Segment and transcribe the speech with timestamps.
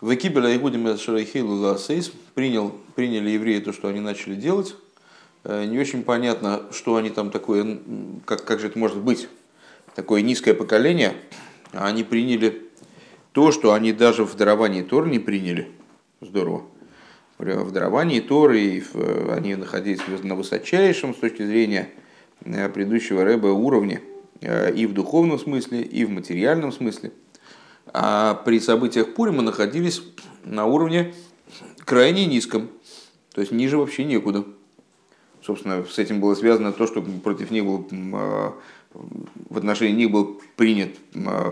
[0.00, 4.76] В Экибеля Игудим Шарайхилу Ласейс принял, приняли евреи то, что они начали делать.
[5.42, 7.80] Э, не очень понятно, что они там такое,
[8.24, 9.28] как, как же это может быть,
[9.96, 11.14] такое низкое поколение.
[11.72, 12.62] Они приняли
[13.32, 15.68] то, что они даже в даровании Тор не приняли.
[16.20, 16.62] Здорово.
[17.38, 18.84] В даровании Торы
[19.30, 21.88] они находились на высочайшем с точки зрения
[22.44, 24.00] э, предыдущего рэба уровне
[24.42, 27.10] э, и в духовном смысле, и в материальном смысле.
[27.92, 30.02] А при событиях Пурима находились
[30.44, 31.14] на уровне
[31.84, 32.68] крайне низком,
[33.32, 34.44] то есть ниже вообще некуда.
[35.42, 38.50] Собственно, с этим было связано то, что против них был э,
[38.92, 40.90] в отношении них был принят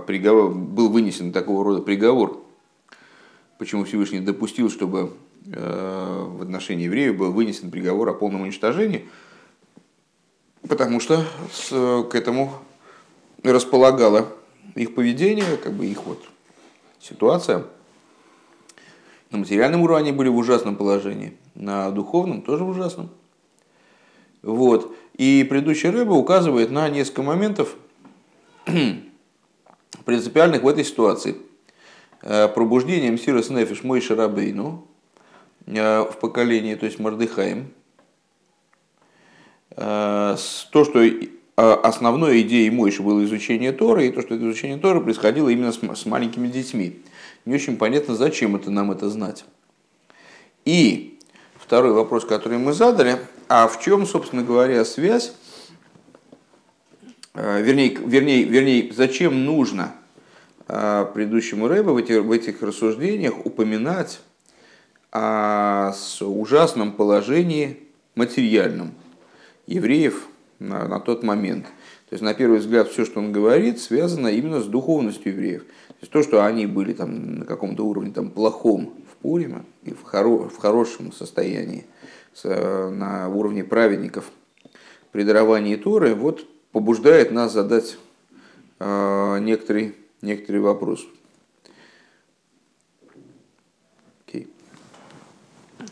[0.06, 2.42] приговор, был вынесен такого рода приговор.
[3.58, 5.12] Почему Всевышний допустил, чтобы
[5.52, 9.08] Э, в отношении евреев был вынесен приговор о полном уничтожении,
[10.68, 11.24] потому что
[12.10, 12.52] к этому
[13.44, 14.27] располагало
[14.75, 16.23] их поведение, как бы их вот
[17.01, 17.65] ситуация.
[19.30, 23.11] На материальном уровне были в ужасном положении, на духовном тоже в ужасном.
[24.42, 24.95] Вот.
[25.17, 27.75] И предыдущий рыба указывает на несколько моментов
[30.05, 31.36] принципиальных в этой ситуации.
[32.23, 34.86] Э, пробуждением Сирос Нефиш Мой Шарабейну,
[35.67, 37.73] Э, в поколении, то есть Мордыхаем,
[39.70, 40.36] э,
[40.70, 41.03] то, что
[41.56, 45.78] основной идеей Мойши было изучение Торы, и то, что это изучение Торы происходило именно с,
[45.78, 47.00] с маленькими детьми.
[47.46, 49.44] Не очень понятно, зачем это нам это знать.
[50.64, 51.18] И
[51.56, 53.18] второй вопрос, который мы задали,
[53.48, 55.32] а в чем, собственно говоря, связь,
[57.34, 59.94] вернее, вернее, вернее зачем нужно
[60.66, 64.20] предыдущему Рэбе в, этих, в этих рассуждениях упоминать
[65.12, 67.78] о ужасном положении
[68.16, 68.92] материальном
[69.66, 70.27] евреев
[70.58, 71.66] на, на тот момент.
[72.08, 75.64] То есть, на первый взгляд, все, что он говорит, связано именно с духовностью евреев.
[75.64, 79.92] То есть, то, что они были там, на каком-то уровне там, плохом в Пуриме и
[79.92, 81.86] в, хоро, в хорошем состоянии,
[82.34, 84.30] с, на уровне праведников
[85.12, 87.96] при даровании Торы, вот побуждает нас задать
[88.78, 91.06] э, некоторый, некоторый вопрос.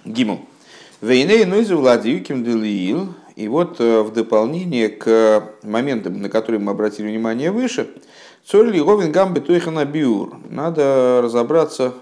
[0.04, 0.47] Гиму.
[1.00, 3.14] Вейней нойзу владиюким делиил.
[3.37, 7.91] И вот э, в дополнение к моментам, на которые мы обратили внимание выше,
[8.45, 10.37] Цорли Говин Гамбе Тойхана Биур.
[10.50, 11.95] Надо разобраться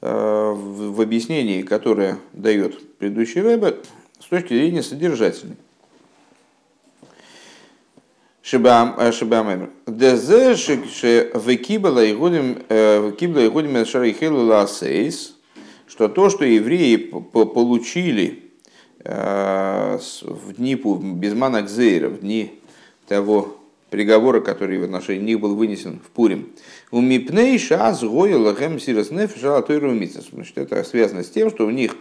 [0.00, 3.76] э, в объяснении, которое дает предыдущий Рэбе
[4.18, 5.56] с точки зрения содержательной.
[8.42, 9.70] Шибамемер.
[9.86, 12.58] Дезе векибала игудим
[13.84, 15.36] шарихелу ласейс
[15.86, 18.45] что то, что евреи получили э,
[19.08, 22.60] в дни Безмана Гзейра, в дни
[23.08, 23.56] того
[23.90, 26.50] приговора, который в отношении них был вынесен в Пурим.
[26.90, 28.38] У Мипней Шаз Гоя
[28.78, 31.96] Сирос Неф Значит, это связано с тем, что у них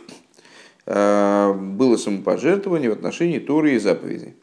[0.85, 4.33] э, было самопожертвование в отношении Торы и заповедей.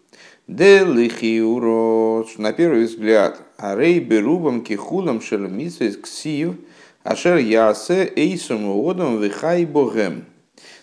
[0.46, 6.54] Делихиурот, на первый взгляд, арей берубам кихулам шелмитсвейс ксив–
[7.04, 10.24] Ашер ясе эйсум одам вихай богем.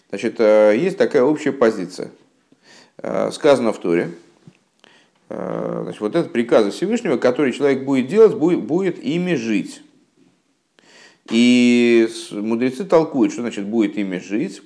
[0.10, 2.10] Значит, э, есть такая общая позиция.
[2.98, 4.12] Э, сказано в Туре.
[5.30, 9.84] Э, значит, вот это приказы Всевышнего, который человек будет делать, будет, будет ими жить.
[11.30, 14.64] И мудрецы толкуют, что значит будет ими жить.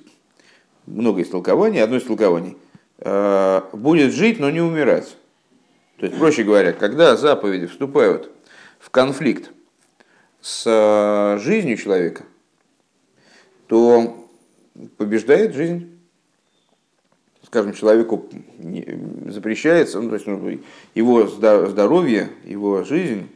[0.86, 1.82] Много истолкований.
[1.82, 2.56] Одно из толкований.
[3.72, 5.14] Будет жить, но не умирать.
[5.98, 8.30] То есть, проще говоря, когда заповеди вступают
[8.78, 9.50] в конфликт
[10.40, 12.24] с жизнью человека,
[13.66, 14.23] то
[14.96, 15.90] побеждает жизнь.
[17.42, 18.28] Скажем, человеку
[19.26, 20.58] запрещается, ну, то есть ну,
[20.94, 23.28] его здоровье, его жизнь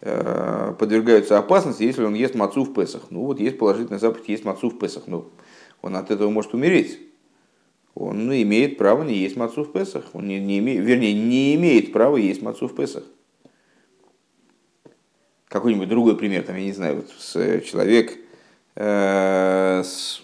[0.00, 3.02] э, подвергаются опасности, если он ест мацу в Песах.
[3.10, 5.30] Ну вот есть положительный заповедь, есть мацу в Песах, но
[5.80, 6.98] он от этого может умереть.
[7.94, 10.06] Он имеет право не есть мацу в Песах.
[10.14, 13.04] Он не, не имеет, вернее, не имеет права есть мацу в Песах
[15.52, 18.18] какой-нибудь другой пример, там, я не знаю, вот с, человек
[18.74, 20.22] э, с...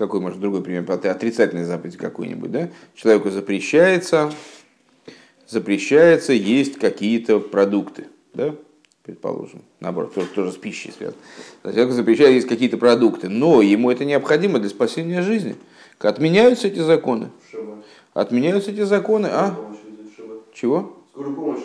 [0.00, 0.90] Какой, может, другой пример?
[0.90, 2.70] Отрицательный заповедь какой-нибудь, да?
[2.94, 4.32] Человеку запрещается,
[5.46, 8.54] запрещается есть какие-то продукты, да?
[9.02, 11.20] предположим, наоборот, тоже, тоже с пищей связано.
[11.62, 15.54] Человеку запрещается есть какие-то продукты, но ему это необходимо для спасения жизни.
[15.98, 17.28] Отменяются эти законы.
[18.14, 19.54] Отменяются эти законы, а?
[20.54, 20.96] Чего?
[21.12, 21.60] Скорую помощь.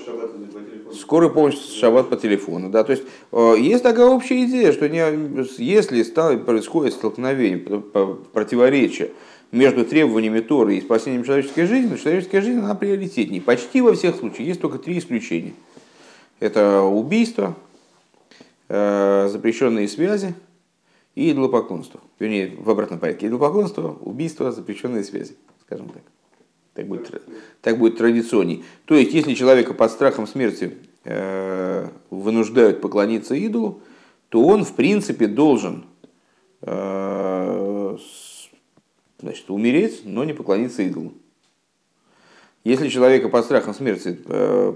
[0.95, 2.69] Скорую помощь шаббат по телефону.
[2.69, 2.83] Да?
[2.83, 5.00] То есть э, есть такая общая идея, что не,
[5.57, 6.03] если
[6.38, 9.12] происходит столкновение, противоречие
[9.51, 13.42] между требованиями Торы и спасением человеческой жизни, человеческая жизнь она приоритетнее.
[13.42, 14.47] Почти во всех случаях.
[14.47, 15.53] Есть только три исключения.
[16.39, 17.56] Это убийство,
[18.68, 20.36] э, запрещенные связи
[21.15, 22.01] и идолопоклонство.
[22.19, 23.27] Вернее, в обратном порядке.
[23.27, 26.01] Идолопоклонство, убийство, запрещенные связи, скажем так.
[26.75, 27.24] Так будет,
[27.62, 28.66] так будет традиционней.
[28.83, 33.81] То есть, если человека под страхом смерти э, вынуждают поклониться идолу,
[34.27, 35.86] то он, в принципе, должен
[36.62, 37.98] э,
[39.22, 41.13] значит, умереть, но не поклониться идолу.
[42.66, 44.74] Если человека под страхом смерти э,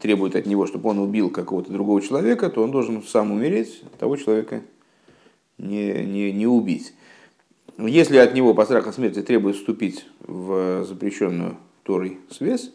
[0.00, 4.16] требует от него, чтобы он убил какого-то другого человека, то он должен сам умереть, того
[4.16, 4.62] человека
[5.58, 6.94] не, не, не убить.
[7.78, 12.70] Если от него по страху смерти требует вступить в запрещенную Торой связь,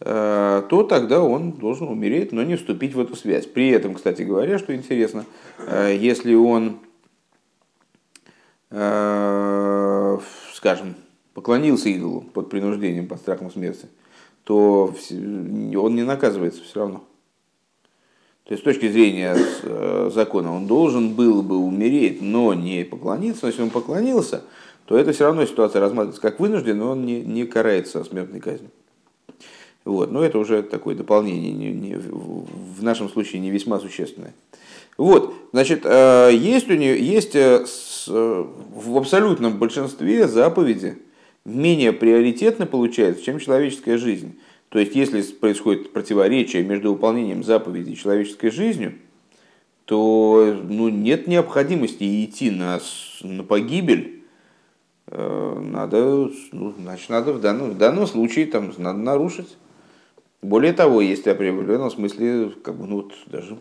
[0.00, 3.46] э, то тогда он должен умереть, но не вступить в эту связь.
[3.46, 5.26] При этом, кстати говоря, что интересно,
[5.58, 6.78] э, если он,
[8.70, 10.18] э,
[10.54, 10.94] скажем,
[11.34, 13.88] поклонился идолу под принуждением, под страхом смерти,
[14.44, 17.04] то он не наказывается все равно.
[18.48, 23.40] То есть с точки зрения э, закона он должен был бы умереть, но не поклониться.
[23.42, 24.42] Но если он поклонился,
[24.86, 28.70] то это все равно ситуация рассматривается как вынужден, но он не, не карается смертной казнью.
[29.84, 30.10] Вот.
[30.10, 34.32] Но это уже такое дополнение, не, не, в нашем случае не весьма существенное.
[34.96, 37.66] Вот, значит, э, есть, у нее, есть э,
[38.06, 40.96] в абсолютном большинстве заповеди
[41.44, 44.38] менее приоритетно получается, чем человеческая жизнь.
[44.68, 48.94] То есть, если происходит противоречие между выполнением заповедей и человеческой жизнью,
[49.86, 52.78] то ну, нет необходимости идти на,
[53.22, 54.24] на погибель.
[55.06, 59.56] Э, надо, ну, значит, надо в данном, в данном случае там, надо нарушить.
[60.42, 63.56] Более того, есть в определенном смысле как бы, ну, вот, даже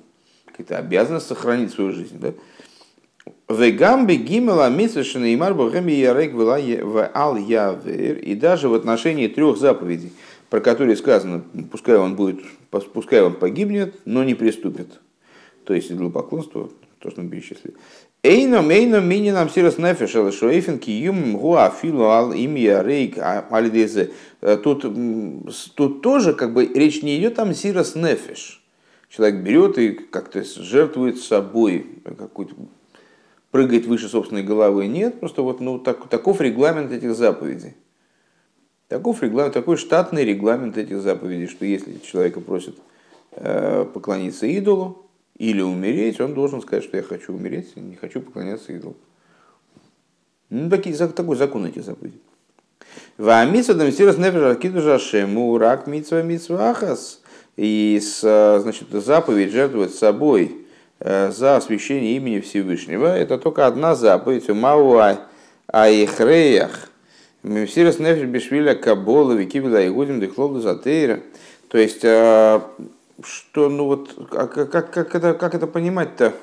[0.46, 2.20] какая-то обязанность сохранить свою жизнь.
[2.20, 2.34] Да?
[3.48, 8.18] Вегамби гимела митсвешина и марбу ярек в ал явер.
[8.18, 10.12] И даже в отношении трех заповедей–
[10.50, 12.40] про который сказано, пускай он будет,
[12.94, 15.00] пускай он погибнет, но не приступит.
[15.66, 17.76] То есть идолопоклонство, то, что мы перечислили.
[18.24, 23.46] Эйно, мейно, мини нам сирос нефеш, але шоэфен киюм гуа филу ал имя рейк а,
[23.52, 24.12] альдезе.
[24.42, 24.86] Э, тут,
[25.76, 28.64] тут тоже как бы речь не идет там сирос нефеш.
[29.10, 31.86] Человек берет и как-то жертвует собой,
[32.18, 32.56] какой-то
[33.52, 34.88] прыгает выше собственной головы.
[34.88, 37.76] Нет, просто вот ну, так, таков регламент этих заповедей.
[38.88, 42.76] Таков регламент, такой штатный регламент этих заповедей, что если человека просят
[43.32, 48.72] э, поклониться идолу или умереть, он должен сказать, что я хочу умереть, не хочу поклоняться
[48.72, 48.96] идолу.
[50.50, 52.22] Ну, такие, такой закон этих заповедей.
[53.18, 57.22] Ваамиса дамсирас нефеш аркидужа шему рак митсва митсвахас.
[57.58, 60.66] И значит, заповедь жертвовать собой
[61.00, 64.48] э, за освящение имени Всевышнего, это только одна заповедь.
[64.48, 65.02] Мау
[65.68, 66.90] айхреях
[67.44, 71.22] Мемсирас нефиш бешвиля кабола викибила и гудим дыхлоду затейра.
[71.70, 72.70] То есть, а,
[73.24, 76.34] что, ну вот, а как, как, это, как это понимать-то?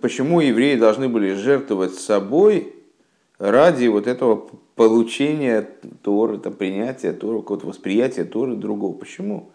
[0.00, 2.74] Почему евреи должны были жертвовать собой
[3.38, 5.68] ради вот этого получения
[6.02, 8.96] Торы, там, принятия Торы, какого-то восприятия Торы другого?
[8.96, 9.50] Почему?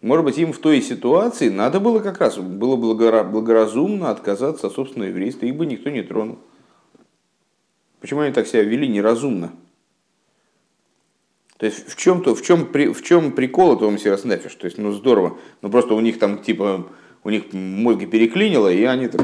[0.00, 5.10] Может быть, им в той ситуации надо было как раз, было благоразумно отказаться от собственного
[5.10, 6.38] еврейства, их бы никто не тронул.
[8.00, 9.52] Почему они так себя вели неразумно?
[11.58, 14.54] То есть в чем-то, в чем, в чем прикол этого Мсирас Нефиш?
[14.54, 16.86] То есть, ну здорово, ну просто у них там типа,
[17.22, 19.20] у них мозги переклинило, и они так,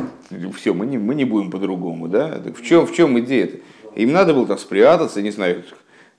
[0.54, 2.38] все, мы не, мы не будем по-другому, да?
[2.40, 3.60] Так в чем, в чем идея -то?
[3.94, 5.64] Им надо было там спрятаться, не знаю,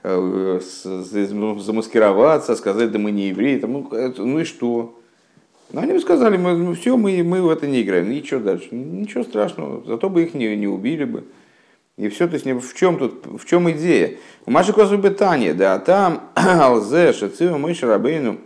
[0.02, 5.00] э, замаскироваться, сказать, да мы не евреи, там, ну, ну и что?
[5.72, 8.70] Но они бы сказали, мы, ну все, мы, мы в это не играем, ничего дальше,
[8.72, 11.26] ничего страшного, зато бы их не, не убили бы.
[11.98, 14.18] И все, то есть в чем тут, в чем идея?
[14.46, 18.38] У Маши Козу Бетания, да, там алзе шацива мой шарабейну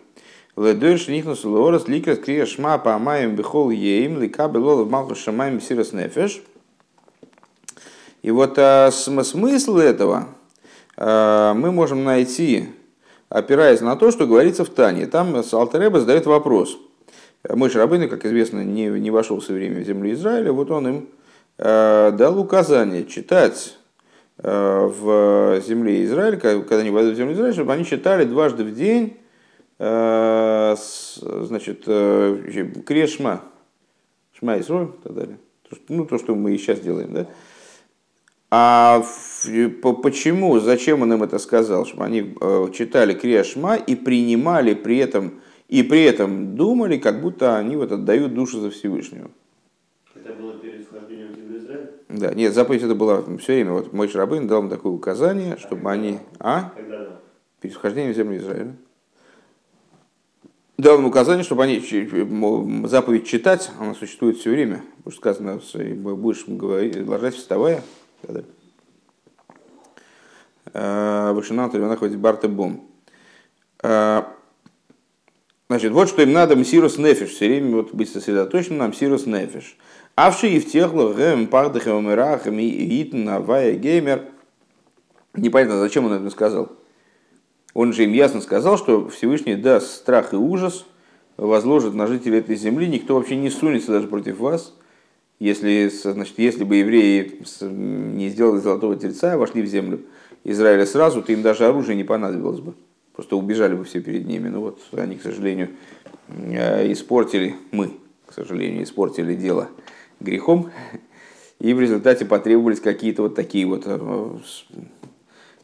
[0.55, 5.60] ледойш нихнус лорас ликрас крия шма по амаем бихол ейм лика белол в малку шамаем
[5.60, 6.41] сирос нефеш.
[8.22, 10.29] И вот а, смысл этого
[10.96, 12.70] а, мы можем найти,
[13.27, 15.08] опираясь на то, что говорится в Тане.
[15.08, 16.77] Там Алтереба задает вопрос.
[17.50, 21.08] Мой Шарабейн, как известно, не, не вошел со времени в землю Израиля, вот он им
[21.62, 23.77] дал указание читать
[24.39, 28.74] э, в земле Израиля, когда они войдут в землю Израиля, чтобы они читали дважды в
[28.74, 29.18] день
[29.77, 30.75] э,
[31.22, 33.44] значит, Крешма,
[34.39, 35.38] Шма Исроль и так далее.
[35.88, 37.27] Ну, то, что мы и сейчас делаем, да?
[38.50, 39.03] А
[40.03, 41.86] почему, зачем он им это сказал?
[41.86, 42.36] Чтобы они
[42.74, 45.39] читали Крешма и принимали при этом,
[45.70, 49.30] и при этом думали, как будто они вот отдают душу за Всевышнего.
[50.13, 51.91] Это было перед вхождением в Израиль?
[52.13, 53.72] Да, нет, заповедь это была все время.
[53.72, 56.20] Вот мой Шрабын дал им такое указание, чтобы а они...
[56.39, 56.74] А?
[57.62, 58.75] Перед вхождением в землю Израиля.
[60.77, 61.80] дал им указание, чтобы они
[62.88, 64.84] заповедь читать, она существует все время.
[65.03, 67.82] Потому что сказано, будешь говорить, ложась, вставая.
[70.74, 72.89] Э, Вышина Тарина хоть Барта Бом.
[73.84, 74.24] Э,
[75.70, 79.77] значит, вот что им надо, мсирус нефиш, все время вот быть сосредоточенным на мсирус нефиш.
[80.24, 84.25] Авши и в техло, гэм, пардахе, умирахам, и итн, авая, геймер.
[85.34, 86.74] Непонятно, зачем он это сказал.
[87.74, 90.86] Он же им ясно сказал, что Всевышний даст страх и ужас,
[91.38, 94.75] возложит на жителей этой земли, никто вообще не сунется даже против вас.
[95.40, 100.01] Если, значит, если бы евреи не сделали золотого тельца, вошли в землю
[100.44, 102.75] Израиля сразу, то им даже оружие не понадобилось бы.
[103.13, 104.50] Просто убежали бы все перед ними.
[104.50, 105.70] Ну вот они, к сожалению,
[106.28, 107.94] э, испортили, мы,
[108.28, 109.70] к сожалению, испортили дело
[110.22, 110.72] грехом.
[111.60, 114.38] И в результате потребовались какие-то вот такие вот э,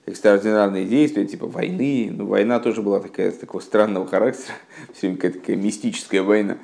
[0.05, 2.09] экстраординарные действия, типа войны.
[2.11, 4.53] Ну, война тоже была такая, такого странного характера,
[4.93, 6.57] все время какая-то такая мистическая война.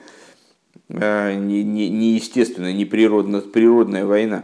[0.89, 4.43] А, не, не, не естественная, не природная, война.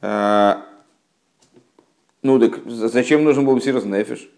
[0.00, 0.66] А,
[2.22, 4.28] ну так зачем нужен был Сирос Нефиш?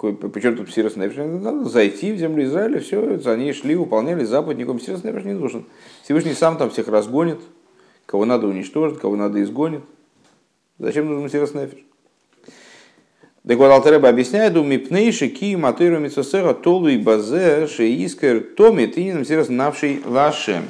[0.00, 1.16] Причем тут Сирос Нефиш?
[1.16, 5.66] Надо зайти в землю Израиля, все, ней шли, выполняли заповедь, никому Сирос Нефиш не нужен.
[6.02, 7.40] Всевышний сам там всех разгонит,
[8.06, 9.82] кого надо уничтожить, кого надо изгонит.
[10.78, 11.84] Зачем нужен Сирос Нефиш?
[13.46, 19.24] Так вот, Алтереба объясняет, у мипнейши ки матыру митсосера толу и базе шеискер томи тининам
[19.24, 20.68] сирос навший лашем.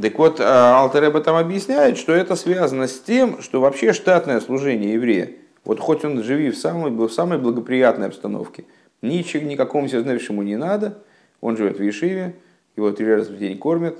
[0.00, 4.94] Так вот, а, Алтереба там объясняет, что это связано с тем, что вообще штатное служение
[4.94, 5.32] еврея,
[5.68, 8.64] вот хоть он живи в самой, в самой благоприятной обстановке,
[9.02, 10.98] ничего, никакому знаешь, ему не надо,
[11.42, 12.34] он живет в Ешиве,
[12.74, 13.98] его три раза в день кормят,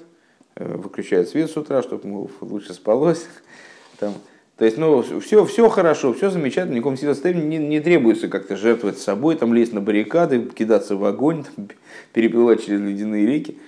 [0.56, 3.26] э, выключают свет с утра, чтобы ему лучше спалось,
[4.00, 4.14] там,
[4.56, 8.98] то есть, ну, все, все хорошо, все замечательно, никаком силостоянии не, не требуется как-то жертвовать
[8.98, 11.68] собой, там лезть на баррикады, кидаться в огонь, там,
[12.14, 13.58] переплывать через ледяные реки.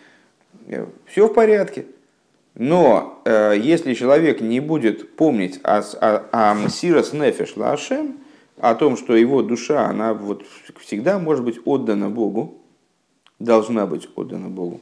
[1.04, 1.84] Все в порядке.
[2.54, 8.18] Но э, если человек не будет помнить о, о, о Мсирос Нефеш Лашем,
[8.58, 10.44] о том, что его душа, она вот
[10.80, 12.58] всегда может быть отдана Богу,
[13.38, 14.80] должна быть отдана Богу,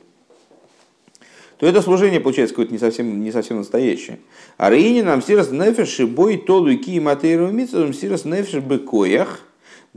[1.58, 4.20] то это служение получается какое-то не совсем, не совсем настоящее.
[4.56, 9.40] А Рейни нам сирос нефеш бой толу ки материал митсом сирос нефеш бекоях.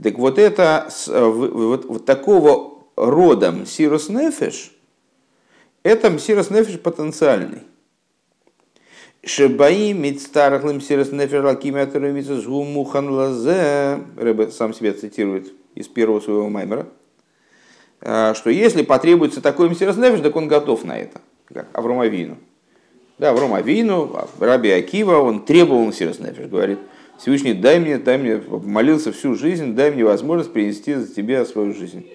[0.02, 4.72] Так вот это, э, вот, вот такого рода сирос нефеш,
[5.82, 7.62] это сирос нефеш потенциальный.
[9.24, 14.00] Шебаи мидстарахлым сирос нефеш лакимятер митсос гумухан лазе.
[14.16, 16.86] Рэбе сам себя цитирует из первого своего маймера
[18.00, 21.20] э, что если потребуется такой мсирос нефеш, так он готов на это
[21.52, 22.38] как Авромавину.
[23.18, 26.78] Да, Авромавину, Раби Акива, он требовал Насирас Нефиш, говорит,
[27.18, 31.72] Всевышний, дай мне, дай мне, молился всю жизнь, дай мне возможность принести за тебя свою
[31.72, 32.06] жизнь.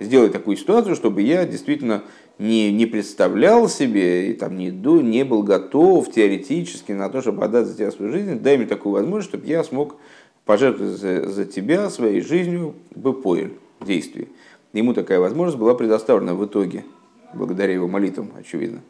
[0.00, 2.04] Сделай такую ситуацию, чтобы я действительно
[2.38, 7.66] не, не представлял себе, и там, не, не был готов теоретически на то, чтобы отдать
[7.66, 8.38] за тебя свою жизнь.
[8.40, 9.96] Дай мне такую возможность, чтобы я смог
[10.44, 14.28] пожертвовать за, за тебя своей жизнью бы поэль действии.
[14.72, 16.84] Ему такая возможность была предоставлена в итоге
[17.34, 18.80] благодаря его молитвам, очевидно.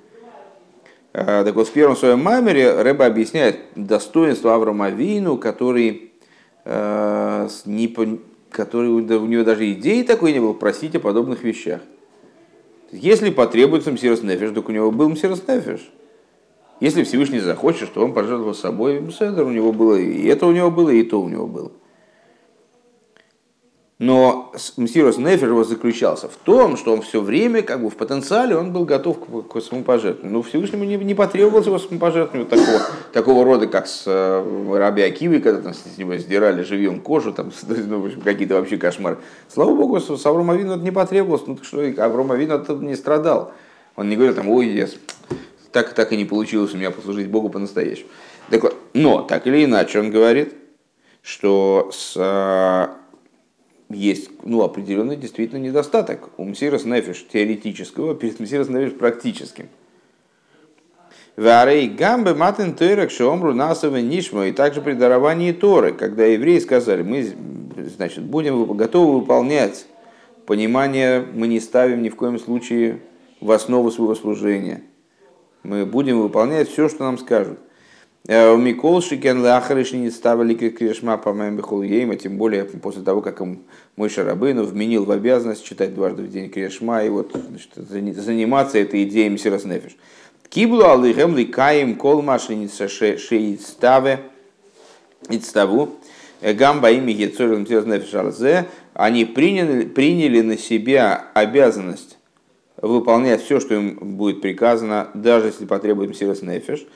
[1.12, 6.12] А, так вот, в первом своем маймере Рэба объясняет достоинство Авраама Вину, который,
[6.64, 11.80] э, не, который у него даже идеи такой не было просить о подобных вещах.
[12.90, 15.90] Если потребуется Мсирос Нефиш, так у него был Мсирос Нефиш.
[16.80, 20.90] Если Всевышний захочет, что он пожертвовал собой, у него было, и это у него было,
[20.90, 21.72] и то у него было.
[23.98, 28.56] Но Мсирос Нефер его заключался в том, что он все время, как бы в потенциале,
[28.56, 30.32] он был готов к, к самопожертвованию.
[30.32, 32.80] Но Всевышнему не, не потребовалось его самопожертвования такого,
[33.12, 37.50] такого рода, как с э, Раби Акивой, когда там с него сдирали живьем кожу, там
[37.66, 39.18] ну, какие-то вообще кошмары.
[39.52, 43.52] Слава Богу, с Авром Авину это не потребовалось, ну что, Авром Авину это не страдал.
[43.96, 44.86] Он не говорил там, ой, я,
[45.72, 48.10] так, так и не получилось у меня послужить Богу по-настоящему.
[48.48, 50.54] Так вот, но, так или иначе, он говорит,
[51.20, 52.88] что с э,
[53.90, 59.68] есть ну, определенный действительно недостаток у Мсирос Нефиш теоретического перед Мсирос Нефиш практическим.
[61.36, 64.44] Варей гамбе матен тойрек шомру насовы нишмо.
[64.44, 67.32] И также при даровании Торы, когда евреи сказали, мы
[67.96, 69.86] значит, будем готовы выполнять
[70.46, 73.00] понимание, мы не ставим ни в коем случае
[73.40, 74.82] в основу своего служения.
[75.62, 77.60] Мы будем выполнять все, что нам скажут.
[78.30, 83.40] Э, Микол Шикен Лахариш не ставили Кришма по моим Бехулейма, тем более после того, как
[83.96, 89.04] мой Шарабыну вменил в обязанность читать дважды в день Кришма и вот значит, заниматься этой
[89.04, 89.96] идеей Мсирас Нефиш.
[90.50, 94.20] Киблу алыхем ликаем кол машиница шеиставе
[95.30, 95.94] ицтаву
[96.42, 102.18] гамба ими гецорим Мсирас Нефиш алзе они приняли, приняли на себя обязанность
[102.76, 106.86] выполнять все, что им будет приказано, даже если потребует Мсирос Нефиш.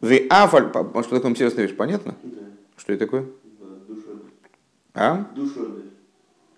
[0.00, 2.14] Вы афаль, что такое Мсирос Нефиш, понятно?
[2.22, 2.38] Да.
[2.76, 3.24] Что это такое?
[4.94, 5.24] А?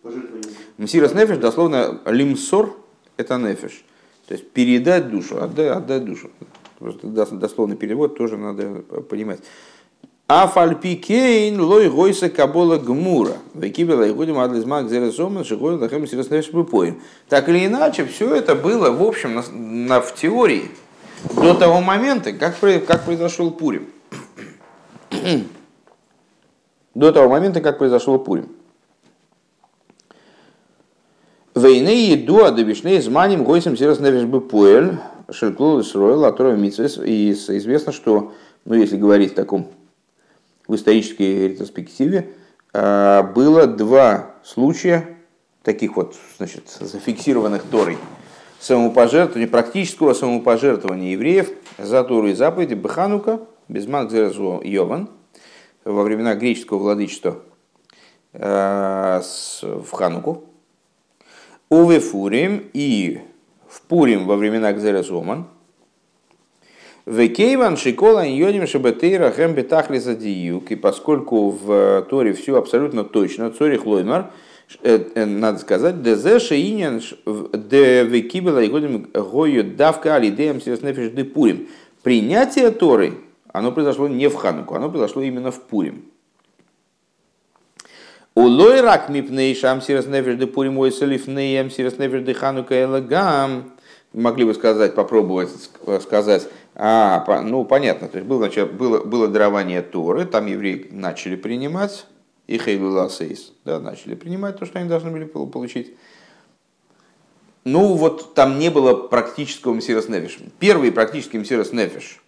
[0.03, 0.51] Пожертвование.
[0.79, 2.75] Мсирос Нефиш, дословно, лимсор–
[3.17, 3.85] это Нефиш.
[4.27, 6.31] То есть передать душу, отдать, отдать душу.
[6.79, 9.41] Просто дос- дословный перевод тоже надо понимать.
[10.27, 13.37] אף על פי כן לא היתה קבלה גמורה.
[13.55, 17.03] וקבל היהודים עד לזמן גזירת המן שהיה להם מסירת נפש בפועל.
[17.29, 20.71] Так или иначе, все это было, в общем, на, на- в теории
[21.25, 23.89] до того момента, как, как произошел Пурим.
[26.95, 28.49] До того момента, как произошел Пурим.
[31.55, 34.99] והנה ידוע דבשני זמנים היתה מסירת נפש בפועל.
[35.31, 36.99] Шельклул Исроэл, Аторов Митсвес.
[36.99, 38.33] И известно, что,
[38.65, 39.69] ну, если говорить в таком
[40.67, 42.31] в исторической ретроспективе
[42.73, 45.17] а, было два случая,
[45.63, 47.99] таких вот, значит, зафиксированных Торой,
[48.61, 55.09] самопожертвования, практического самопожертвования евреев за Тору и заповеди Беханука, без Макзерзу Йован,
[55.85, 57.39] во времена греческого владычества
[58.33, 60.45] с- в Хануку,
[61.71, 63.21] Уве Фурим и
[63.69, 65.47] в Пурим во времена Гзерезоман,
[67.07, 70.71] Векейван Шикола Йодим Шабатейра Хэм Бетахли Задиюк.
[70.71, 74.31] И поскольку в Торе все абсолютно точно, Цори Хлоймар, э, э,
[75.15, 77.03] надо сказать, Дезе Шеинен
[77.53, 81.69] Де Векибела Йодим Гою Давка Алидеем Сиреснефиш Де Пурим.
[82.03, 83.15] Принятие Торы,
[83.53, 86.05] оно произошло не в Хануку, оно произошло именно в Пурим.
[88.37, 93.73] ולא רק מפני שהמסירת נפש דפורים היתה לפני המסירת נפש דחנוכה אלא גם.
[94.13, 99.83] Могли бы сказать, попробовать ск- сказать, а, ну понятно, то есть было, было, было дарование
[99.83, 102.07] Торы, там евреи начали принимать,
[102.51, 105.95] и Хейлу Ласейс, да, начали принимать то, что они должны были пол- получить.
[107.63, 110.41] Ну вот там не было практического מסירת נפש.
[110.59, 112.21] Первый практический מסירת נפש,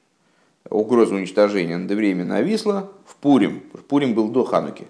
[0.70, 3.64] угроза уничтожения над евреями нависла в Пурим.
[3.88, 4.86] Пурим был до Хануки.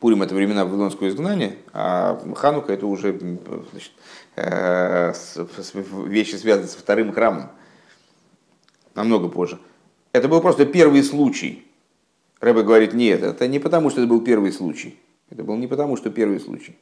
[0.00, 3.18] Пурим это времена Вавилонского изгнания, а Ханука это уже
[3.70, 3.92] значит,
[4.36, 5.12] э,
[6.06, 7.50] вещи, связанные со вторым храмом,
[8.94, 9.58] намного позже.
[10.12, 11.65] Это был просто первый случай.
[12.40, 14.96] Рэбе говорит, нет, это не потому, что это был первый случай.
[15.30, 16.76] Это был не потому, что первый случай.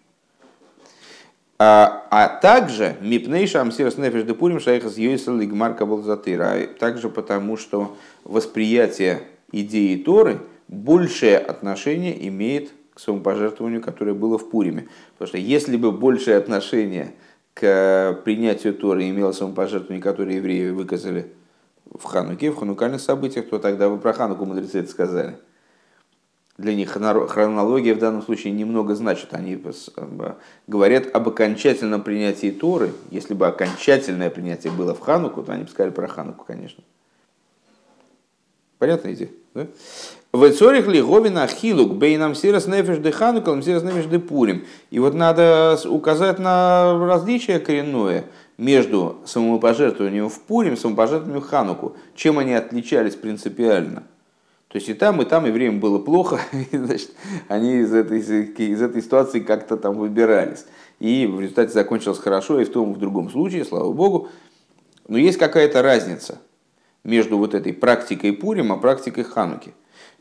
[1.58, 6.66] А, а также Мипнейша Амсирас Нефеш Депурим Шайхас Йойсел Игмар Кабалзатыра.
[6.78, 14.50] Также потому, что восприятие идеи Торы большее отношение имеет к своему пожертвованию, которое было в
[14.50, 14.88] Пуриме.
[15.12, 17.14] Потому что если бы большее отношение
[17.54, 21.32] к принятию Торы имело самопожертвование, которое евреи выказали
[21.94, 25.36] в Хануке, в ханукальных событиях, то тогда бы про Хануку мудрецы это сказали.
[26.58, 29.32] Для них хроно- хронология в данном случае немного значит.
[29.32, 29.60] Они
[30.66, 32.92] говорят об окончательном принятии Торы.
[33.10, 36.84] Если бы окончательное принятие было в Хануку, то они бы сказали про Хануку, конечно.
[38.78, 39.30] Понятная идея?
[40.32, 44.64] В Эцорих ли Говина Хилук Бейнам Сирас Нефеш де Ханукал, Сирас Нефеш де Пурим.
[44.90, 48.24] И вот надо указать на различие коренное
[48.56, 51.96] между самопожертвованием в Пурим и самопожертвованием в Хануку.
[52.14, 54.04] Чем они отличались принципиально?
[54.68, 56.40] То есть и там, и там евреям было плохо,
[56.72, 57.12] и, значит,
[57.48, 60.66] они из этой, из этой ситуации как-то там выбирались.
[60.98, 64.28] И в результате закончилось хорошо и в том, и в другом случае, слава богу.
[65.06, 66.38] Но есть какая-то разница
[67.04, 69.74] между вот этой практикой Пурима, практикой Хануки.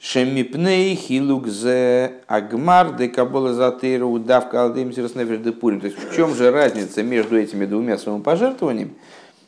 [0.04, 5.80] Шемипней хилукзе агмар де кабола затыру удавка алдем зираснефеш де Пурим.
[5.80, 8.96] То есть в чем же разница между этими двумя самопожертвованиями,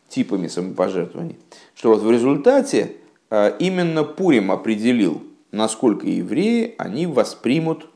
[0.07, 1.37] типами самопожертвований?
[1.75, 2.93] Что вот в результате
[3.29, 7.89] а, именно Пурим определил, насколько евреи они воспримут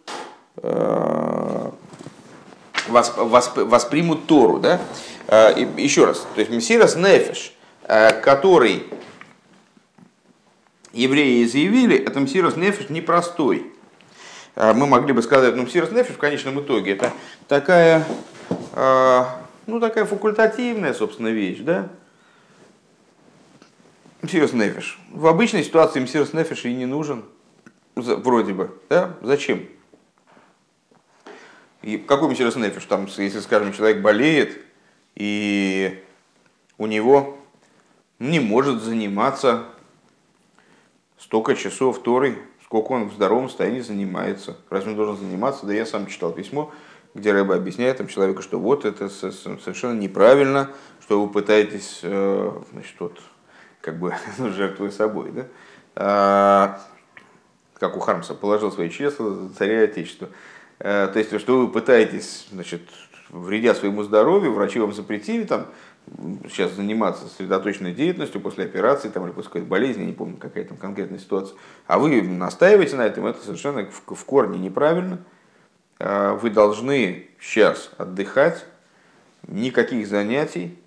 [0.57, 1.55] восп-
[2.89, 4.81] восп- воспримут Тору, да?
[5.29, 8.83] А, Еще раз, то есть Мессирас Нефеш, а, который
[10.93, 13.71] евреи заявили, это Мессирас Нефеш непростой.
[14.55, 17.13] А, Мы могли бы сказать, ну Мессирас Нефеш в конечном итоге это
[17.47, 18.05] такая,
[18.73, 21.89] а, ну такая факультативная, собственно, вещь, да?
[24.21, 24.99] Мессирас Нефеш.
[25.11, 27.23] В обычной ситуации Мессирас Нефеш и не нужен,
[27.95, 29.15] вроде бы, да?
[29.21, 29.65] Зачем?
[31.81, 32.83] И какой Мессирас Нефиш?
[32.85, 34.57] Там, если, скажем, человек болеет,
[35.15, 36.03] и
[36.77, 37.37] у него
[38.19, 39.65] не может заниматься
[41.29, 44.57] столько часов Торой, сколько он в здоровом состоянии занимается.
[44.71, 45.67] Разве он должен заниматься?
[45.67, 46.71] Да я сам читал письмо,
[47.13, 50.71] где Рэба объясняет там человеку, что вот это со- со- совершенно неправильно,
[51.03, 53.19] что вы пытаетесь, э, значит, вот,
[53.79, 55.45] как бы жертвуя собой, да?
[55.95, 56.81] А,
[57.75, 60.29] как у Хармса, положил свои чресла за царя отечества.
[60.79, 62.81] То есть, что вы пытаетесь, значит,
[63.29, 65.67] вредя своему здоровью, врачи вам запретили там
[66.47, 70.77] сейчас заниматься сосредоточенной деятельностью после операции там, или после какой-то болезни, не помню, какая там
[70.77, 71.55] конкретная ситуация,
[71.87, 75.19] а вы настаиваете на этом, это совершенно в, в корне неправильно.
[75.99, 78.65] Вы должны сейчас отдыхать,
[79.47, 80.77] никаких занятий,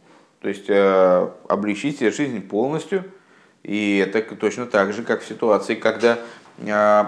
[0.40, 3.04] то есть э, облегчить себе жизнь полностью.
[3.62, 6.18] И это точно так же, как в ситуации, когда
[6.58, 7.04] э,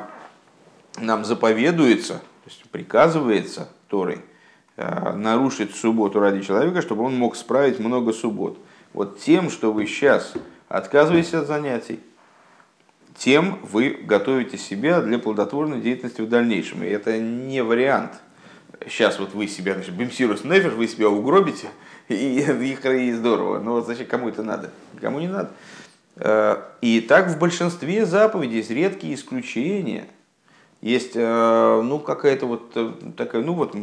[0.98, 4.20] нам заповедуется, то есть приказывается Торой,
[4.76, 8.58] нарушить субботу ради человека, чтобы он мог справить много суббот.
[8.92, 10.34] Вот тем, что вы сейчас
[10.68, 12.00] отказываетесь от занятий,
[13.16, 16.82] тем вы готовите себя для плодотворной деятельности в дальнейшем.
[16.82, 18.12] И это не вариант–
[18.88, 21.68] сейчас вот вы себя, значит, бимсирус нефиш, вы себя угробите,
[22.08, 23.58] и, и, и здорово.
[23.60, 24.70] Но вот зачем кому это надо?
[25.00, 25.50] Кому не надо.
[26.16, 30.06] Э, и так в большинстве заповедей есть редкие исключения.
[30.84, 33.74] Есть э, ну, какая-то вот э, такая, ну вот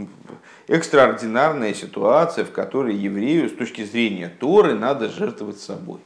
[0.68, 6.00] экстраординарная ситуация, в которой еврею с точки зрения Торы надо жертвовать собой.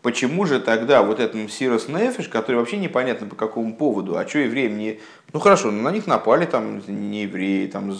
[0.00, 4.38] Почему же тогда вот этот Мсирос Нефиш, который вообще непонятно по какому поводу, а что
[4.38, 5.00] евреям не...
[5.32, 7.98] Ну хорошо, на них напали там не евреи, там...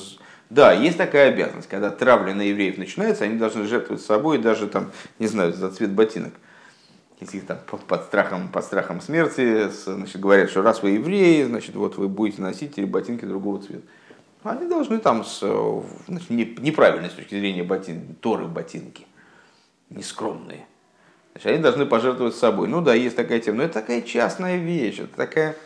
[0.48, 4.92] Да, есть такая обязанность, когда травля на евреев начинается, они должны жертвовать собой даже там,
[5.18, 6.34] не знаю, за цвет ботинок.
[7.20, 11.96] Их там под страхом, под страхом смерти значит, говорят, что раз вы евреи, значит, вот
[11.96, 13.86] вы будете носить ботинки другого цвета.
[14.42, 15.40] Они должны там с
[16.06, 19.06] значит, неправильной с точки зрения ботин, торы ботинки,
[19.90, 20.66] нескромные
[21.32, 22.68] Значит, они должны пожертвовать собой.
[22.68, 25.56] Ну да, есть такая тема, но это такая частная вещь, это такая...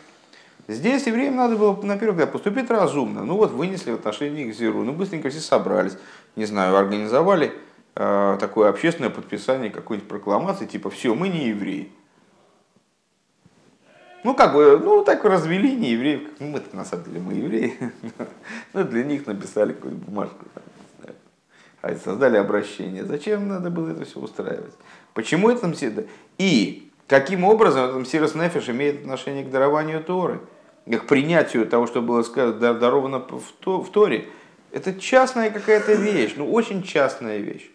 [0.67, 3.23] Здесь евреям надо было, на первый взгляд, поступить разумно.
[3.23, 5.97] Ну вот, вынесли в отношении к Зиру, ну быстренько все собрались,
[6.35, 7.53] не знаю, организовали
[7.93, 11.91] такое общественное подписание какой-нибудь прокламации, типа «все, мы не евреи».
[14.23, 16.29] Ну, как бы, ну, так развели не евреев.
[16.39, 17.77] Ну, мы на самом деле, мы евреи.
[18.73, 20.45] Ну, для них написали какую-нибудь бумажку.
[21.81, 23.03] А создали обращение.
[23.03, 24.73] Зачем надо было это все устраивать?
[25.15, 26.05] Почему это Мсида?
[26.37, 30.41] И каким образом этот Мсирос Нефиш имеет отношение к дарованию Торы?
[30.85, 34.27] К принятию того, что было сказано, даровано в Торе.
[34.71, 37.69] Это частная какая-то вещь, ну очень частная вещь.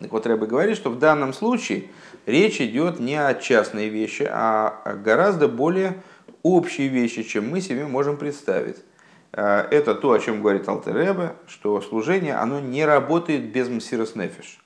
[0.00, 1.88] Вот, Рэбе говорит, что в данном случае
[2.26, 6.02] речь идет не о частной вещи, а о гораздо более
[6.42, 8.76] общей вещи, чем мы себе можем представить.
[9.32, 14.60] А, это то, о чем говорит Алтеребе, что служение оно не работает без Мсирос Нефиш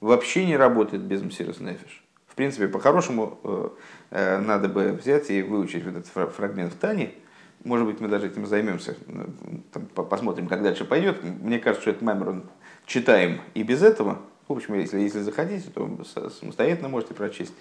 [0.00, 2.04] вообще не работает без Мсирос Нефиш.
[2.26, 3.68] В принципе, по-хорошему э,
[4.10, 7.12] э, надо бы взять и выучить вот этот фрагмент в Тане.
[7.64, 8.96] Может быть, мы даже этим займемся,
[9.94, 11.22] посмотрим, как дальше пойдет.
[11.24, 12.44] Мне кажется, что этот маймер он
[12.84, 14.18] читаем и без этого.
[14.48, 17.52] В общем, если, если захотите, то самостоятельно можете прочесть.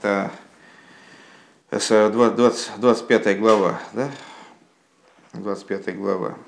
[0.00, 0.30] Это
[1.70, 4.10] 20, 25 глава, да?
[5.34, 6.38] 25 глава.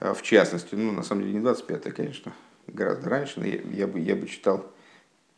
[0.00, 2.32] А в частности, ну, на самом деле не 25, конечно,
[2.66, 4.66] гораздо раньше, но я, я, бы, я бы читал,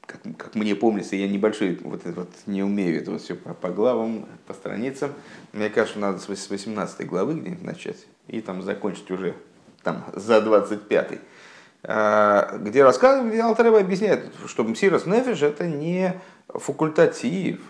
[0.07, 3.71] как, как мне помнится, я небольшой, вот вот не умею это вот все по, по
[3.71, 5.13] главам, по страницам.
[5.53, 9.35] Мне кажется, надо с 18 главы где-нибудь начать и там закончить уже
[9.83, 11.19] там за 25 а,
[11.85, 16.15] где рассказывает, Алтарева объясняет, что Мсирос Нефиш это не
[16.49, 17.61] факультатив.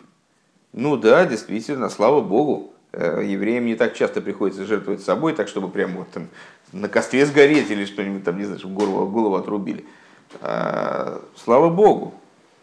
[0.73, 5.69] Ну да, действительно, слава Богу, э, евреям не так часто приходится жертвовать собой, так чтобы
[5.69, 6.29] прям вот там
[6.73, 9.85] на костре сгореть или что-нибудь там, не знаю, чтобы голову, голову отрубили.
[10.41, 12.15] А, слава Богу.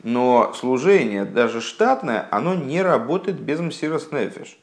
[0.01, 4.57] Но служение, даже штатное, оно не работает без мсирос нефиш.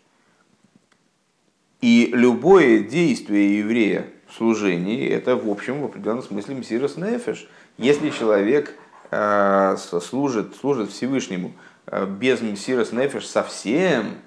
[1.83, 7.49] И любое действие еврея служении, это в общем в определенном смысле мсирос нефиш.
[7.79, 8.75] Если человек
[9.11, 11.53] э, служит, служит Всевышнему
[11.87, 14.18] э, без мсирос нефиш совсем,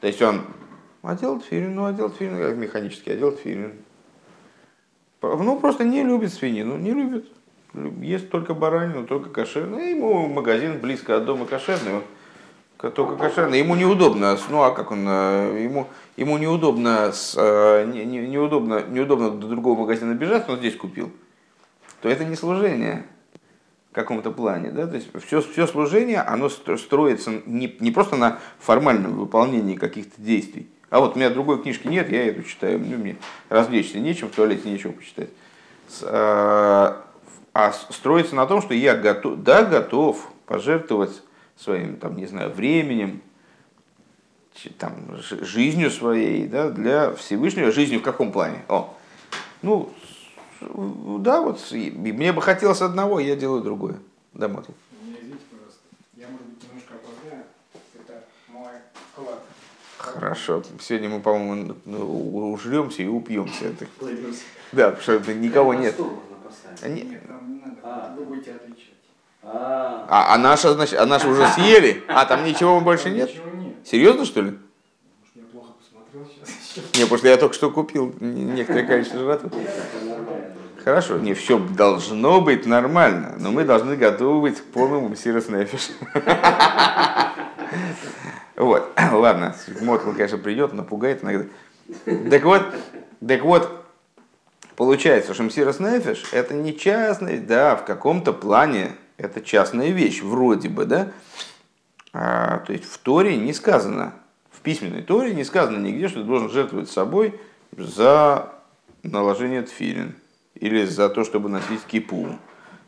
[0.00, 0.42] то есть он
[1.02, 3.72] одел тфилин, ну одел тфилин, как механически одел тфилин,
[5.22, 7.26] ну, просто не любит свинину, не любит.
[8.00, 9.90] Ест только баранину, только кошерную.
[9.90, 12.02] Ему магазин близко от дома кошерный,
[12.78, 13.58] только кошерный.
[13.58, 18.82] Ему неудобно, ну а как он, э, ему, ему неудобно, с, э, не, не, неудобно,
[18.82, 21.10] неудобно до другого магазина бежать, но здесь купил.
[22.02, 23.06] То это не служение
[23.90, 24.70] в каком-то плане.
[24.70, 24.86] Да?
[24.86, 30.68] То есть все, все служение, оно строится не, не просто на формальном выполнении каких-то действий,
[30.90, 32.78] а вот у меня другой книжки нет, я эту читаю.
[32.78, 33.16] Ну, мне
[33.48, 35.30] развлечься нечем, в туалете нечего почитать.
[36.02, 37.04] А,
[37.52, 41.22] а строится на том, что я готов, да, готов пожертвовать
[41.56, 43.20] своим, там, не знаю, временем,
[44.78, 44.94] там,
[45.42, 47.70] жизнью своей, да, для Всевышнего.
[47.70, 48.62] Жизнью в каком плане?
[48.68, 48.94] О,
[49.62, 49.92] ну,
[50.60, 53.96] да, вот, мне бы хотелось одного, я делаю другое.
[54.32, 54.72] Да, Мотл.
[55.02, 55.80] Извините, пожалуйста,
[56.14, 57.44] я, может быть, немножко опоздаю.
[57.94, 58.74] Это мой
[59.12, 59.40] вклад.
[59.98, 60.62] Хорошо.
[60.80, 63.72] Сегодня мы, по-моему, ну, ужремся и упьемся.
[64.72, 65.98] Да, потому что никого нет.
[66.82, 67.80] Нет, там не надо.
[67.82, 68.14] А.
[68.16, 68.85] Вы будете отвечать.
[69.48, 72.02] А, А, наша, значит, а наша уже съели?
[72.08, 73.30] А там ничего больше нет?
[73.84, 74.58] Серьезно, что ли?
[76.94, 79.50] Не, потому что я только что купил некоторое количество жратвы.
[80.84, 85.90] Хорошо, не все должно быть нормально, но мы должны готовы быть к полному сирос нефиш.
[88.56, 91.44] Вот, ладно, Мотл, конечно, придет, напугает иногда.
[92.30, 92.62] Так вот,
[93.26, 93.84] так вот,
[94.76, 100.68] получается, что Мсирос Нефиш это не частный, да, в каком-то плане это частная вещь, вроде
[100.68, 101.12] бы, да.
[102.12, 104.14] А, то есть в Торе не сказано,
[104.50, 107.38] в письменной Торе не сказано нигде, что ты должен жертвовать собой
[107.76, 108.52] за
[109.02, 110.14] наложение тфилин,
[110.54, 112.28] или за то, чтобы носить кипу,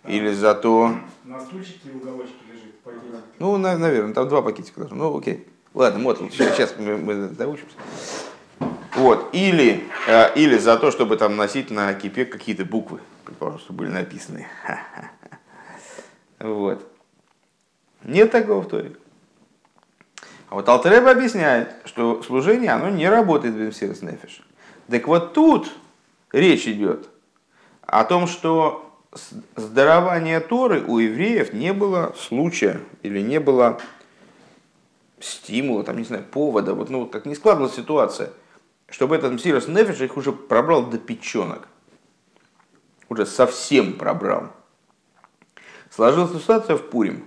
[0.07, 3.25] или за то, На стульчике уголочке лежит пакетик.
[3.39, 5.11] ну, наверное, там два пакетика должно.
[5.11, 5.47] Ну, окей.
[5.75, 7.77] Ладно, вот, сейчас мы, мы доучимся.
[8.97, 9.29] Вот.
[9.33, 13.91] Или, э, или за то, чтобы там носить на кипе какие-то буквы, предположим, что были
[13.91, 14.47] написаны.
[16.39, 16.87] Вот.
[18.05, 18.93] Нет такого в Торе.
[20.49, 24.43] А вот Алтереба объясняет, что служение, оно не работает в Бенсирос Нефиш.
[24.89, 25.71] Так вот тут
[26.33, 27.09] речь идет
[27.83, 33.81] о том, что с дарования Торы у евреев не было случая или не было
[35.21, 38.31] стимула, там, не знаю, повода, вот, ну, как не складывалась ситуация,
[38.89, 41.69] чтобы этот Мсирос Нефиш их уже пробрал до печенок.
[43.09, 44.53] Уже совсем пробрал.
[45.99, 47.25] Сложилась ситуация в Пурим.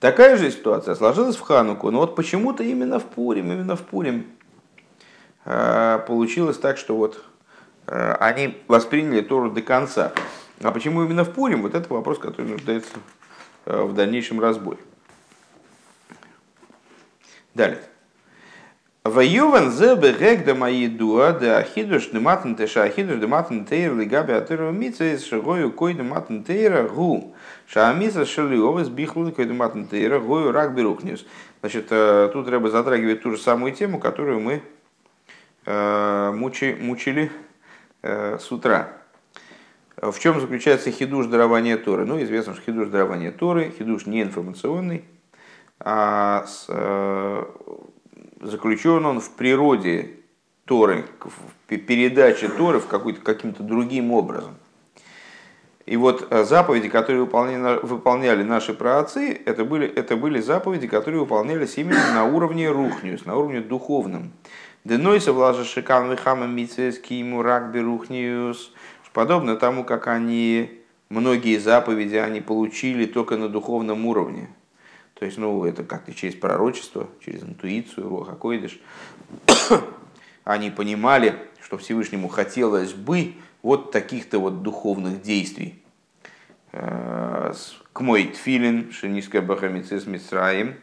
[0.00, 4.26] Такая же ситуация сложилась в Хануку, но вот почему-то именно в Пурим, именно в Пурим
[5.44, 7.24] э, получилось так, что вот
[7.86, 10.12] э, они восприняли Тору до конца.
[10.60, 11.62] А почему именно в Пурим?
[11.62, 12.94] Вот это вопрос, который нуждается
[13.66, 14.80] э, в дальнейшем разборе.
[17.54, 17.82] Далее.
[19.04, 24.70] Воюван зе бегек да мои дуа да ахидуш дематн теша ахидуш дематн тейр лигаби атыру
[24.70, 27.34] митсвейс шагою кой дематн тейра гу
[27.66, 31.26] шаамиса шалиовес бихлу кой дематн тейра гою рак берухнис.
[31.60, 34.62] Значит, э, тут Рэба затрагивает ту же самую тему, которую мы
[35.66, 37.32] э, мучи- мучили
[38.02, 38.92] э, с утра.
[39.96, 42.04] В чем заключается хидуш дарования Торы?
[42.04, 45.04] Ну, известно, что хидуш дарования Торы, хидуш не информационный,
[45.80, 46.66] а с,
[48.42, 50.10] заключен он в природе
[50.64, 54.56] Торы, в пе- передаче Торы в какой-то, каким-то другим образом.
[55.86, 61.20] И вот э, заповеди, которые выполняли, выполняли наши праотцы, это были, это были заповеди, которые
[61.20, 64.32] выполнялись именно на уровне рухниус, на уровне духовном.
[64.84, 68.72] Денойса влажа шикам вихама киму рак берухниус.
[69.12, 74.48] Подобно тому, как они, многие заповеди они получили только на духовном уровне.
[75.22, 78.80] То есть, ну, это как-то через пророчество, через интуицию, руха койдыш.
[80.42, 85.80] Они понимали, что Всевышнему хотелось бы вот таких-то вот духовных действий.
[86.72, 87.52] Э,
[87.92, 90.74] К мой тфилин, шениская бахамицис мисраим,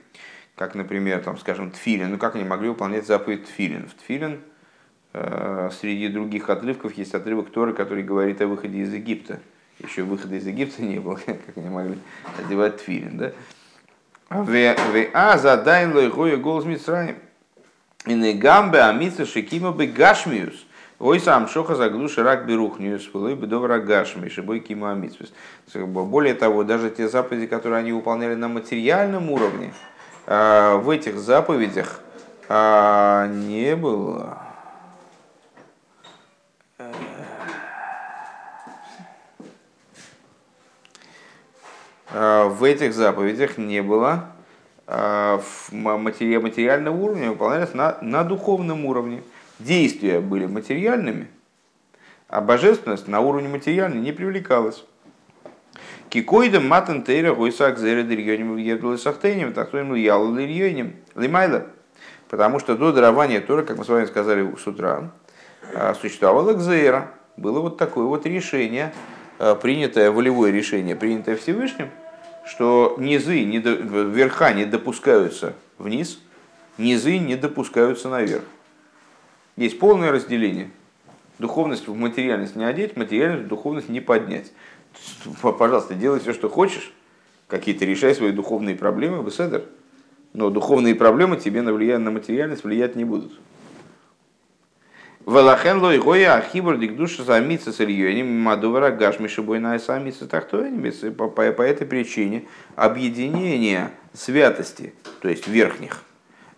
[0.55, 2.09] как, например, там, скажем, тфилин.
[2.09, 3.89] Ну, как они могли выполнять заповедь тфилин?
[3.89, 4.39] В тфилин
[5.11, 9.41] э, среди других отрывков есть отрывок Торы, который говорит о выходе из Египта.
[9.79, 11.97] Еще выхода из Египта не было, как они могли
[12.37, 13.33] одевать тфилин, да?
[14.29, 17.17] А задай лойгоя голос Мицраим.
[18.05, 20.65] И не гамбе амица шикима бы гашмиус.
[20.99, 25.31] Ой сам шоха рак берухниус, вылой бы добра гашми, шибой кима амитсвис.
[25.73, 29.73] Более того, даже те заповеди, которые они выполняли на материальном уровне,
[30.27, 32.01] а, в этих заповедях
[32.49, 34.48] а, не было
[42.11, 44.31] в этих заповедях не было
[44.87, 49.21] матери- материального уровня, выполнялись на, на духовном уровне.
[49.59, 51.27] Действия были материальными,
[52.27, 54.83] а божественность на уровне материальный не привлекалась.
[56.09, 61.67] Кикоидом матан тейра гойсак зере дырьоним въедал сахтейним, так что ему ял дырьоним лимайла.
[62.29, 65.11] Потому что до дарования Тора, как мы с вами сказали с утра,
[65.75, 67.11] а, существовала гзейра.
[67.37, 68.91] Было вот такое вот решение,
[69.61, 71.89] принятое, волевое решение, принятое Всевышним,
[72.45, 76.19] что низы, не до- верха не допускаются вниз,
[76.77, 78.43] низы не допускаются наверх.
[79.55, 80.69] Есть полное разделение.
[81.37, 84.51] Духовность в материальность не одеть, материальность в духовность не поднять.
[85.41, 86.93] Пожалуйста, делай все, что хочешь,
[87.47, 89.63] какие-то решай свои духовные проблемы, беседер.
[90.33, 93.31] Но духовные проблемы тебе на, влия- на материальность влиять не будут.
[95.29, 100.89] Валахен лой гоя ахибр дик душа замиться с ильёним мадувара гашми шибой на самиться тахтоинами.
[101.11, 106.01] По, по, по этой причине объединение святости, то есть верхних,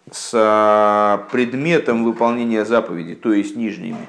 [0.10, 4.08] с а, предметом выполнения заповеди, то есть нижними.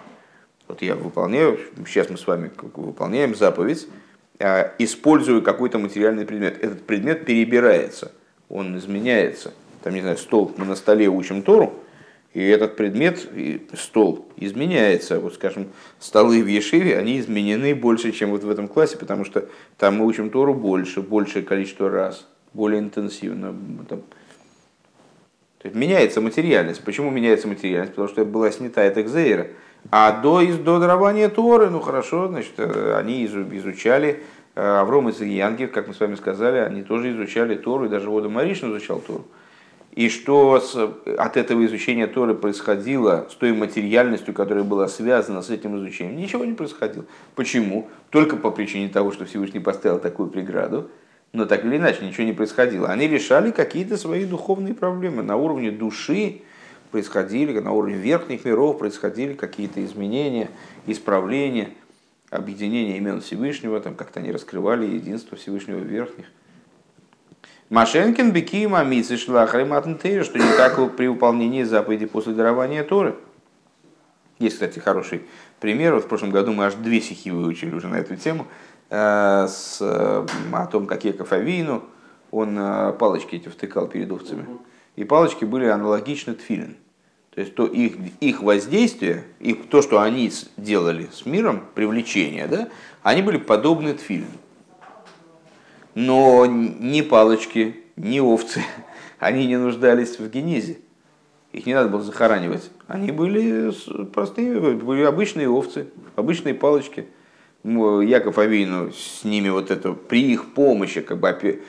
[0.68, 3.88] Вот я выполняю, сейчас мы с вами выполняем заповедь,
[4.38, 6.62] а, использую какой-то материальный предмет.
[6.62, 8.12] Этот предмет перебирается,
[8.48, 9.54] он изменяется.
[9.82, 11.81] Там, не знаю, стол, мы на столе учим Тору,
[12.34, 15.20] и этот предмет, и стол, изменяется.
[15.20, 15.68] Вот, скажем,
[15.98, 20.06] столы в Ешиве, они изменены больше, чем вот в этом классе, потому что там мы
[20.06, 23.54] учим Тору больше, большее количество раз, более интенсивно.
[23.88, 24.00] Там.
[25.58, 26.82] То есть меняется материальность.
[26.82, 27.92] Почему меняется материальность?
[27.92, 29.48] Потому что была снята эта экзейра.
[29.90, 34.22] А до, до дарования Торы, ну хорошо, значит, э, они изучали
[34.54, 38.08] э, Авром и Цигиянгев, как мы с вами сказали, они тоже изучали Тору, и даже
[38.08, 39.26] Вода Маришин изучал Тору
[39.94, 40.74] и что с,
[41.18, 46.44] от этого изучения Торы происходило с той материальностью, которая была связана с этим изучением, ничего
[46.46, 47.04] не происходило.
[47.34, 47.88] Почему?
[48.10, 50.90] Только по причине того, что Всевышний поставил такую преграду,
[51.32, 52.88] но так или иначе ничего не происходило.
[52.88, 55.22] Они решали какие-то свои духовные проблемы.
[55.22, 56.40] На уровне души
[56.90, 60.50] происходили, на уровне верхних миров происходили какие-то изменения,
[60.86, 61.70] исправления,
[62.30, 66.26] объединения имен Всевышнего, там как-то они раскрывали единство Всевышнего верхних.
[67.72, 73.14] Машенкин бекима мицы шлахры матнтейра, что не так при выполнении заповеди после дарования Торы.
[74.38, 75.22] Есть, кстати, хороший
[75.58, 75.94] пример.
[75.94, 78.46] Вот в прошлом году мы аж две стихи выучили уже на эту тему.
[78.90, 81.82] Э, с, о том, как Яков Авину,
[82.30, 84.44] он э, палочки эти втыкал перед овцами.
[84.96, 86.76] И палочки были аналогичны тфилин.
[87.34, 92.68] То есть то их, их воздействие, их, то, что они делали с миром, привлечение, да,
[93.02, 94.28] они были подобны тфилин.
[95.94, 98.62] Но ни палочки, ни овцы,
[99.18, 100.78] они не нуждались в генезе.
[101.52, 102.70] Их не надо было захоранивать.
[102.86, 103.72] Они были
[104.06, 107.06] простые, были обычные овцы, обычные палочки.
[107.62, 111.62] Яков Авину с ними вот это, при их помощи, как бы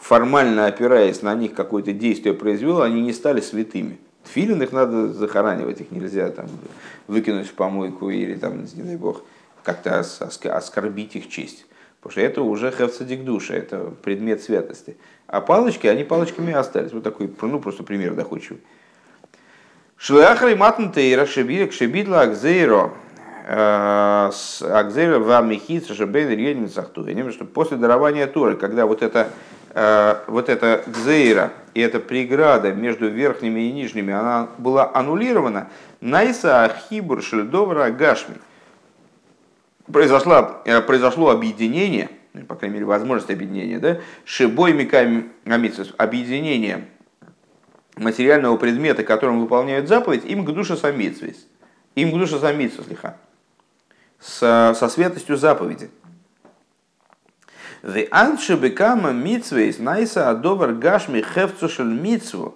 [0.00, 3.98] формально опираясь на них какое-то действие произвел, они не стали святыми.
[4.24, 6.46] Филин их надо захоранивать, их нельзя там
[7.06, 9.22] выкинуть в помойку или там, не дай бог,
[9.62, 11.66] как-то оскорбить их честь.
[12.00, 14.96] Потому что это уже хевцадик душа, это предмет святости.
[15.26, 16.92] А палочки, они палочками остались.
[16.92, 18.62] Вот такой, ну просто пример доходчивый.
[19.98, 22.94] Шлеахрей матнтейра шебидик шебидла акзейро
[23.46, 24.30] э,
[24.62, 29.28] акзейро вам михит шебейн рьедин сахтуэнем, что после дарования Торы, когда вот это
[29.74, 35.68] э, вот эта гзейра и эта преграда между верхними и нижними, она была аннулирована,
[36.00, 38.36] найса ахибур шельдовра гашми–
[39.92, 45.30] произошло, э, произошло объединение, ну, по крайней мере, возможность объединения, да, шибой миками
[45.96, 46.86] объединение
[47.96, 51.46] материального предмета, которым выполняют заповедь, им к душе самицвис.
[51.94, 53.16] Им к душе самицвис, слегка.
[54.18, 55.90] Со, со святостью заповеди.
[57.82, 62.54] The аншебекама митсвейс найса адовар гашми хевцушель митсву.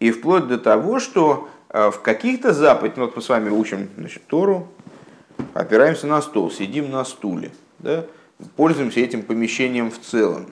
[0.00, 3.88] И вплоть до того, что э, в каких-то заповедях, ну вот мы с вами учим
[3.96, 4.68] значит, Тору,
[5.54, 8.04] опираемся на стол, сидим на стуле, да,
[8.56, 10.46] пользуемся этим помещением в целом.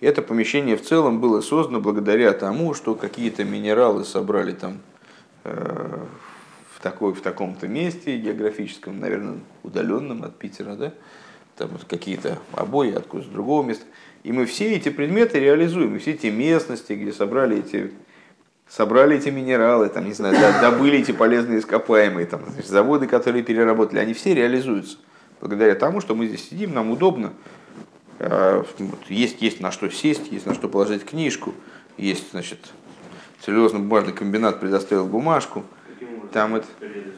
[0.00, 4.78] Это помещение в целом было создано благодаря тому, что какие-то минералы собрали там
[5.44, 5.98] э,
[6.74, 10.92] в, такой, в таком-то месте географическом, наверное, удаленном от Питера, да,
[11.56, 13.84] там вот какие-то обои откуда-то другого места.
[14.22, 17.92] И мы все эти предметы реализуем, и все эти местности, где собрали эти
[18.68, 23.98] собрали эти минералы, там, не знаю, добыли эти полезные ископаемые, там, значит, заводы, которые переработали,
[23.98, 24.98] они все реализуются
[25.44, 27.34] благодаря тому, что мы здесь сидим, нам удобно,
[28.18, 28.64] э,
[29.08, 31.54] есть, есть на что сесть, есть на что положить книжку,
[31.98, 32.72] есть, значит,
[33.44, 35.64] целлюлозно-бумажный комбинат предоставил бумажку.
[36.32, 36.66] Там это...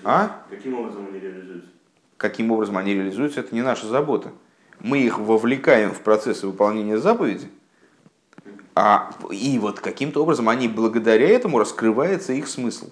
[0.02, 0.42] А?
[0.50, 1.70] Каким образом они реализуются?
[2.16, 4.32] Каким образом они реализуются, это не наша забота.
[4.80, 7.48] Мы их вовлекаем в процессы выполнения заповеди,
[8.78, 12.90] а, и вот каким-то образом они благодаря этому раскрывается их смысл.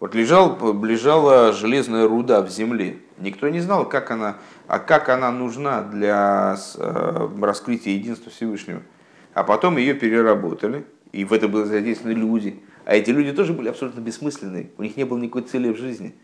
[0.00, 2.98] Вот лежал, лежала железная руда в земле.
[3.18, 8.82] Никто не знал, как она, а как она нужна для э, раскрытия единства Всевышнего.
[9.32, 12.60] А потом ее переработали, и в это были задействованы люди.
[12.84, 14.70] А эти люди тоже были абсолютно бессмысленные.
[14.76, 16.16] У них не было никакой цели в жизни.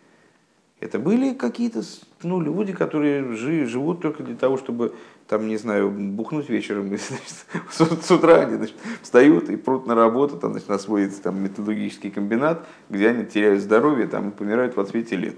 [0.82, 1.82] Это были какие-то
[2.24, 4.92] ну, люди, которые жи, живут только для того, чтобы,
[5.28, 6.88] там, не знаю, бухнуть вечером.
[6.88, 11.06] Значит, с, с утра они значит, встают и прут на работу, там, значит, на свой
[11.06, 15.36] там, металлургический комбинат, где они теряют здоровье там, и помирают в отсвете лет.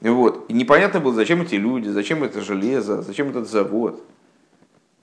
[0.00, 0.44] Вот.
[0.48, 4.02] И непонятно было, зачем эти люди, зачем это железо, зачем этот завод.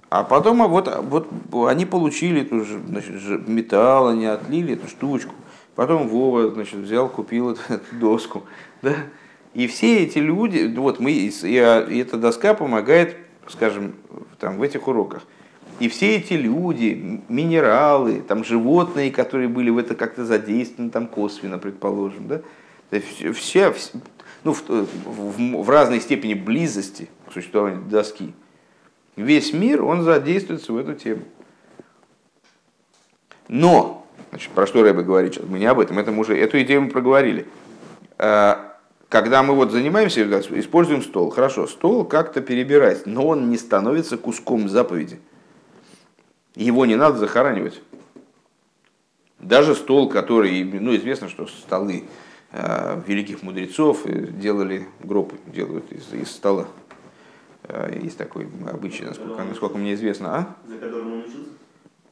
[0.09, 1.30] А потом а вот, а вот
[1.69, 5.34] они получили эту значит, металл, они отлили эту штучку.
[5.76, 8.43] Потом Вова значит, взял, купил эту, эту доску.
[8.82, 8.95] Да?
[9.54, 13.95] И все эти люди, вот мы, и эта доска помогает, скажем,
[14.39, 15.24] там, в этих уроках.
[15.80, 21.58] И все эти люди, минералы, там, животные, которые были в это как-то задействованы, там, косвенно,
[21.58, 22.41] предположим, да?
[22.91, 23.95] Все, все- вс-
[24.43, 28.34] ну, в, в- в разной степени близости к существованию доски,
[29.16, 31.22] весь мир, он задействуется в эту тему.
[33.47, 36.62] Но, значит, про что Рэбе говорит сейчас, мы не об этом, это мы уже, эту
[36.62, 37.47] идею мы проговорили.
[39.12, 40.24] Когда мы вот занимаемся,
[40.57, 45.20] используем стол, хорошо, стол как-то перебирать, но он не становится куском заповеди.
[46.55, 47.82] Его не надо захоранивать.
[49.38, 52.05] Даже стол, который, ну, известно, что столы
[52.53, 56.68] э, великих мудрецов делали гроб, делают из, из стола.
[57.64, 60.38] Э, Есть такой обычай, насколько, насколько мне известно.
[60.38, 60.55] А?
[60.70, 61.49] За которым он учился?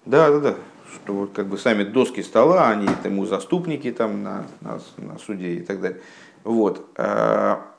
[0.05, 0.55] Да, да, да.
[0.93, 5.53] Что вот как бы сами доски стола, они ему заступники там на, на, на суде
[5.53, 6.01] и так далее.
[6.43, 6.85] Вот.
[6.97, 7.69] А,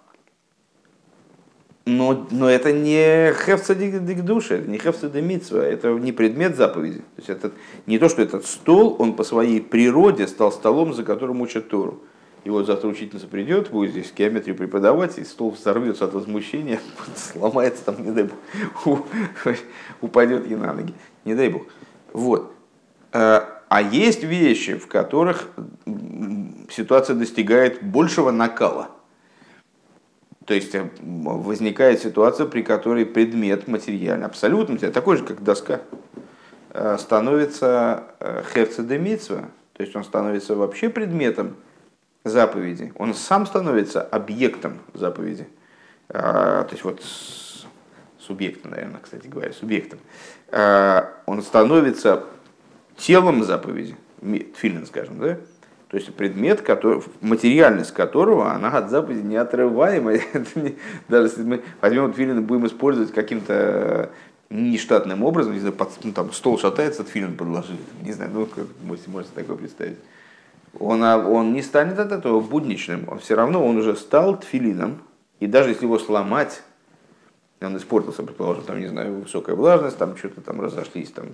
[1.87, 6.99] Но, но это не хефца дикдуша, это не хефца демитсва, это не предмет заповеди.
[6.99, 7.51] То есть это
[7.87, 12.03] не то, что этот стол, он по своей природе стал столом, за которым учат Тору.
[12.45, 16.81] И вот завтра учительница придет, будет здесь геометрию преподавать, и стол взорвется от возмущения,
[17.17, 18.29] сломается там, не дай
[18.85, 19.07] бог,
[20.01, 20.95] упадет ей на ноги.
[21.25, 21.63] Не дай бог.
[22.13, 22.53] Вот.
[23.71, 25.49] Э, А есть вещи, в которых
[26.71, 28.89] ситуация достигает большего накала.
[30.45, 35.81] То есть э, возникает ситуация, при которой предмет материальный, абсолютно такой же, как доска,
[36.71, 38.05] э, становится
[38.53, 41.57] херцедемитсва, то есть он становится вообще предметом
[42.25, 45.49] заповеди, он сам становится объектом заповеди.
[46.12, 47.03] А, То есть вот
[48.18, 50.01] субъектом, наверное, кстати говоря, субъектом.
[50.51, 52.25] А, Он становится
[53.01, 55.39] телом заповеди, тфилин, скажем, да?
[55.89, 60.23] То есть предмет, который, материальность которого, она от заповеди неотрываемая.
[60.55, 60.77] Не-
[61.09, 64.11] даже если мы возьмем тфилин и будем использовать каким-то
[64.51, 68.67] нештатным образом, не знаю, под- ну, там стол шатается, тфилин подложили, не знаю, ну, как
[68.85, 69.99] можете, можете такое представить.
[70.79, 74.99] Он, а, он не станет от этого будничным, он все равно он уже стал тфилином,
[75.41, 76.63] и даже если его сломать,
[77.61, 81.27] он испортился, предположим, там, не знаю, высокая влажность, там что-то там разошлись, там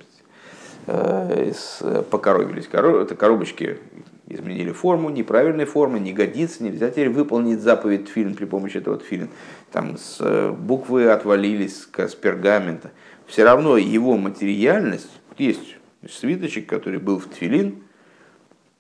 [2.11, 3.79] покоробились, коро- это коробочки
[4.29, 9.29] изменили форму, неправильной формы, не годится, нельзя теперь выполнить заповедь тфилин при помощи этого тфилин.
[9.71, 12.91] Там с э, буквы отвалились с, пергамента.
[13.27, 15.77] Все равно его материальность, есть
[16.11, 17.77] свиточек, который был в тфилин,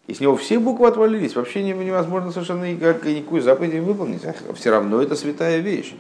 [0.07, 4.25] и с него все буквы отвалились, вообще не- невозможно совершенно никак, никакую заповедь выполнить.
[4.25, 5.95] А все равно это святая вещь.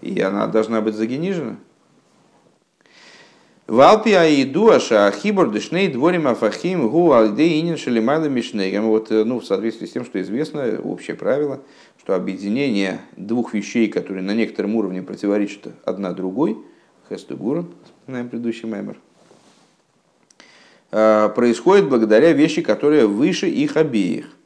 [0.00, 1.56] И она должна быть загенижена.
[3.72, 8.84] Валпи аиду аша ахибор дышней дворим афахим гу альде инин шалимайла мишнейгам.
[8.88, 11.62] Вот, э, ну, в соответствии с тем, что известно, общее правило,
[11.98, 16.58] что объединение двух вещей, которые на некотором уровне противоречат одна другой,
[17.08, 18.98] хестугура, вспоминаем предыдущий мемор,
[20.90, 24.36] э, происходит благодаря вещи, которые выше их обеих.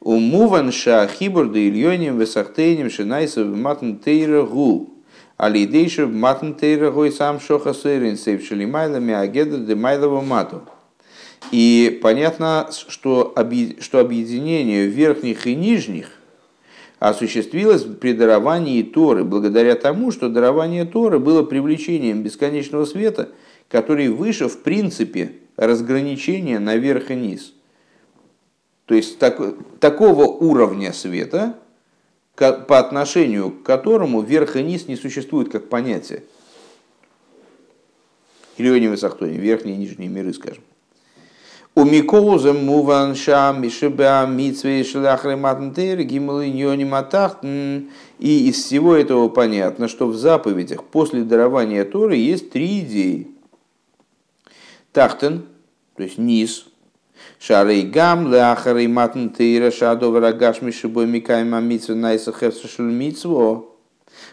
[0.00, 4.95] Умуван ша хибур да ильоним весахтейним шинайса в матн тейра гу.
[5.36, 10.62] Алидейша в матн тейра гой сам шоха сэрин сейв шалимайлами агеда де майлова мату.
[11.52, 13.34] И понятно, что,
[13.80, 16.10] что объединение верхних и нижних
[16.98, 23.28] осуществилось при даровании Торы, благодаря тому, что дарование Торы было привлечением бесконечного света,
[23.68, 27.52] который выше, в принципе, разграничения на верх и низ.
[28.86, 31.58] То есть так- такого уровня света,
[32.36, 36.24] по отношению к которому верх и низ не существуют как понятие.
[38.56, 40.62] Или они высохтоне, верхние и нижние миры, скажем.
[41.74, 47.90] У Миколуза Муван Шам Мишеба Митсвей Шляхры Матнтейр Гималы Ньони Матахтн.
[48.18, 53.28] И из всего этого понятно, что в заповедях после дарования Торы есть три идеи.
[54.92, 55.44] Тахтен,
[55.96, 56.66] то есть низ,
[57.46, 63.66] Шарей гам, ляхарей матн тейра, шадов рагаш мишибой микаем амитсва найса шельмитсво.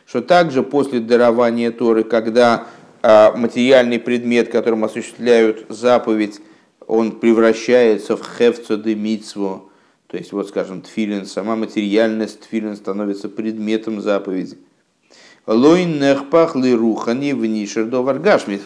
[0.08, 2.66] Что также после дарования Торы, когда
[3.04, 6.42] а, материальный предмет, которым осуществляют заповедь,
[6.88, 9.66] он превращается в хевцо де митсво,
[10.08, 14.58] то есть, вот скажем, тфилин, сама материальность тфилин становится предметом заповеди.
[15.46, 18.58] Лойн нехпах ли рухани в нишердоваргашми.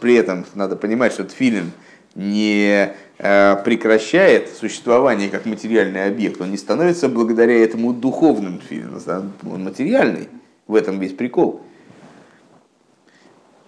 [0.00, 1.72] При этом надо понимать, что тфилин
[2.14, 9.64] не э, прекращает существование как материальный объект, он не становится благодаря этому духовным тфилином, он
[9.64, 10.28] материальный,
[10.66, 11.62] в этом весь прикол.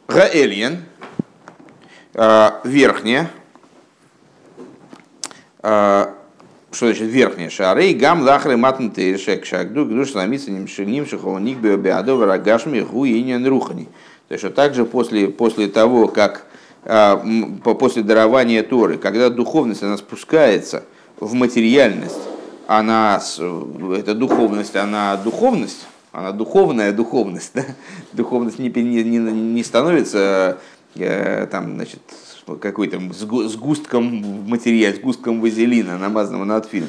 [0.08, 0.82] Гаэльен,
[2.14, 3.30] э, верхняя,
[5.62, 6.06] э,
[6.70, 12.80] что значит верхняя шары, гам лахры матн тейшек шагду, гдуш ламица ним шиховник беобеадов рагашми
[12.80, 13.88] гуинен рухани.
[14.28, 16.46] То есть, также после, после того, как
[16.84, 20.84] после дарования Торы, когда духовность, она спускается
[21.18, 22.20] в материальность,
[22.66, 23.22] она,
[23.96, 27.64] эта духовность, она духовность, она духовная духовность, да?
[28.12, 30.58] духовность не, не, не, не становится
[30.94, 32.00] э, там, значит,
[32.60, 34.04] какой-то сгу- сгустком
[34.48, 36.88] материала, сгустком вазелина, намазанного над фильм.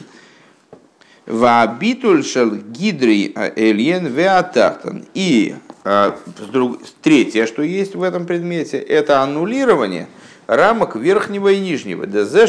[1.25, 5.05] Вабитуль шел гидрий эльен веатахтан.
[5.15, 5.74] И а,
[7.01, 10.07] третье, что есть в этом предмете, это аннулирование
[10.47, 12.07] рамок верхнего и нижнего.
[12.07, 12.47] Дезе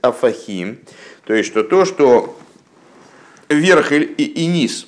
[0.00, 0.78] афахим.
[1.24, 2.38] То есть, что то, что
[3.50, 4.86] верх и, низ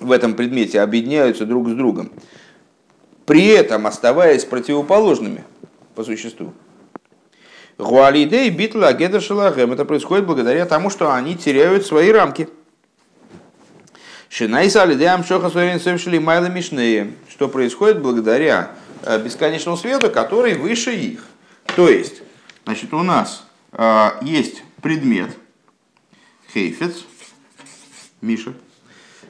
[0.00, 2.10] в этом предмете объединяются друг с другом,
[3.26, 5.44] при этом оставаясь противоположными
[5.94, 6.54] по существу.
[7.76, 9.72] Гуалидей битла агеда шелахем.
[9.72, 12.48] Это происходит благодаря тому, что они теряют свои рамки.
[14.34, 17.14] Шинайса алидеам шоха совершили майла мишнее.
[17.30, 18.72] Что происходит благодаря
[19.02, 21.24] э, бесконечному свету, который выше их.
[21.76, 22.20] То есть,
[22.64, 25.30] значит, у нас э, есть предмет
[26.52, 27.04] хейфец,
[28.22, 28.54] Миша,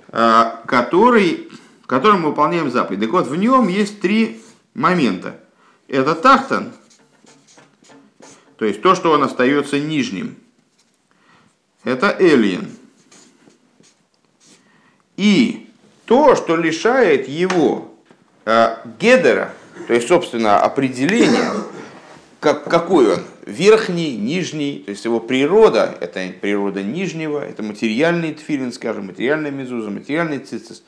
[0.08, 1.50] э, который,
[1.84, 3.00] которым мы выполняем заповедь.
[3.00, 4.40] Так вот, в нем есть три
[4.72, 5.38] момента.
[5.86, 6.72] Это тахтан,
[8.56, 10.36] то есть то, что он остается нижним.
[11.84, 12.70] Это эллиен.
[15.16, 15.68] И
[16.06, 17.92] то, что лишает его
[18.44, 19.52] э, гедера,
[19.86, 21.50] то есть, собственно, определения,
[22.40, 28.72] как, какой он, верхний, нижний, то есть его природа, это природа нижнего, это материальный тфилин,
[28.72, 30.82] скажем, материальная мезуза, материальный цицис,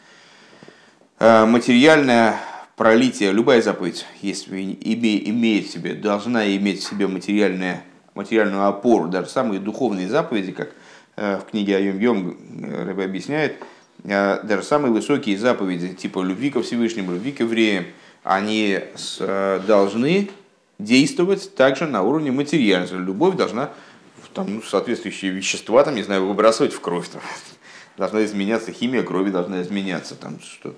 [1.18, 2.36] э, материальное
[2.76, 7.82] пролитие, любая заповедь, если име, имеет в себе, должна иметь в себе материальное,
[8.14, 10.72] материальную опору, даже самые духовные заповеди, как
[11.16, 12.36] э, в книге Айом Йом
[12.86, 13.56] Рэбе объясняет,
[14.06, 17.86] даже самые высокие заповеди, типа любви ко Всевышнему, любви к евреям,
[18.22, 18.78] они
[19.18, 20.30] э, должны
[20.78, 22.94] действовать также на уровне материальности.
[22.94, 23.70] Любовь должна
[24.32, 27.08] там, ну, соответствующие вещества, там, не знаю, выбрасывать в кровь.
[27.08, 27.22] Там,
[27.96, 30.14] должна изменяться, химия крови должна изменяться.
[30.14, 30.74] Там, что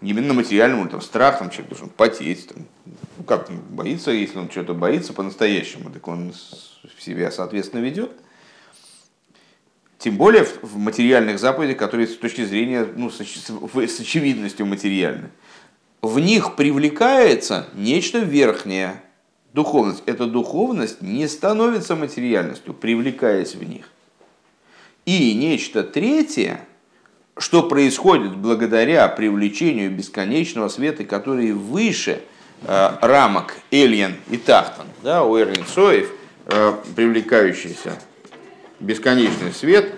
[0.00, 2.48] именно материальному, там, страх, там, человек должен потеть.
[2.48, 2.66] Там,
[3.16, 6.32] ну, как боится, если он что-то боится по-настоящему, так он
[6.98, 8.12] себя, соответственно, ведет.
[10.00, 15.28] Тем более в, материальных заповедях, которые с точки зрения, ну, с очевидностью материальны
[16.00, 19.02] в них привлекается нечто верхнее,
[19.52, 20.02] духовность.
[20.06, 23.90] Эта духовность не становится материальностью, привлекаясь в них.
[25.04, 26.60] И нечто третье,
[27.36, 32.22] что происходит благодаря привлечению бесконечного света, который выше
[32.62, 36.10] э, рамок Эльен и Тахтан, да, у Эрлин Соев,
[36.46, 38.00] э, привлекающийся
[38.80, 39.92] бесконечный свет,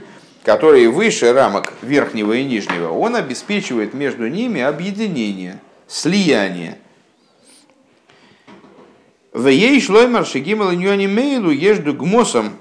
[0.44, 5.60] который выше рамок верхнего и нижнего, он обеспечивает между ними объединение–
[5.92, 6.78] слияние.
[9.32, 12.58] В ей шлоймар шигимал ньони мейлу ежду гмосом.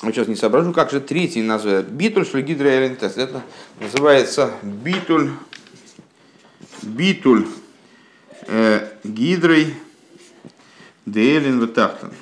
[0.00, 1.86] Сейчас не соображу, как же третий назвать.
[1.86, 3.16] Битуль шлигидра элентес.
[3.16, 3.42] Это
[3.80, 5.30] называется битуль,
[6.82, 7.46] битуль
[8.46, 9.74] э, гидрой
[11.06, 12.12] деэлин ватахтан.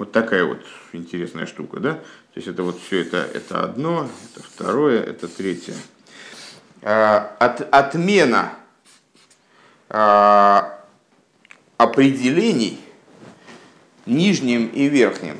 [0.00, 0.62] Вот такая вот
[0.94, 1.92] интересная штука, да?
[1.92, 5.74] То есть это вот все это, это одно, это второе, это третье.
[6.80, 8.54] От, отмена
[9.90, 10.82] а,
[11.76, 12.80] определений
[14.06, 15.36] нижним и верхним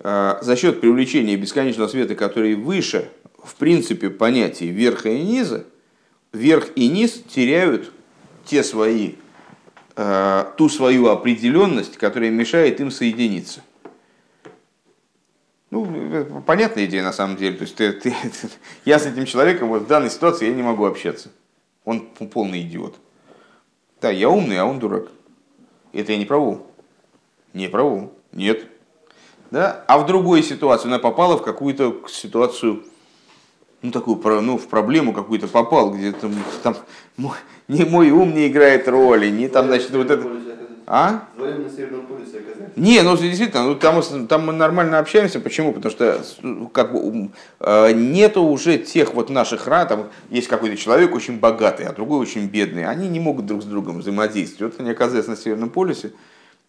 [0.00, 3.12] а, за счет привлечения бесконечного света, который выше,
[3.44, 5.66] в принципе, понятий верха и низа,
[6.32, 7.92] верх и низ теряют
[8.44, 9.25] те свои, а,
[9.96, 13.62] ту свою определенность, которая мешает им соединиться.
[15.70, 17.56] Ну, понятная идея на самом деле.
[17.56, 18.48] То есть ты, ты, ты,
[18.84, 21.30] я с этим человеком вот в данной ситуации я не могу общаться.
[21.84, 22.96] Он полный идиот.
[24.00, 25.08] Да, я умный, а он дурак.
[25.92, 26.66] Это я не праву.
[27.54, 28.12] Не праву.
[28.32, 28.66] Нет.
[29.50, 29.84] Да?
[29.88, 32.84] А в другой ситуации она попала в какую-то ситуацию,
[33.82, 36.76] ну, такую, ну, в проблему какую-то попал, где там, там
[37.68, 40.24] не мой ум не играет роли, не там, значит, вот это...
[40.88, 41.24] А?
[42.38, 42.76] Оказались.
[42.76, 45.40] Не, ну действительно, ну, там, там мы нормально общаемся.
[45.40, 45.72] Почему?
[45.72, 46.22] Потому что
[46.72, 51.86] как бы, э, нету уже тех вот наших рад, там есть какой-то человек очень богатый,
[51.86, 52.84] а другой очень бедный.
[52.84, 54.74] Они не могут друг с другом взаимодействовать.
[54.74, 56.12] Вот они оказываются на Северном полюсе,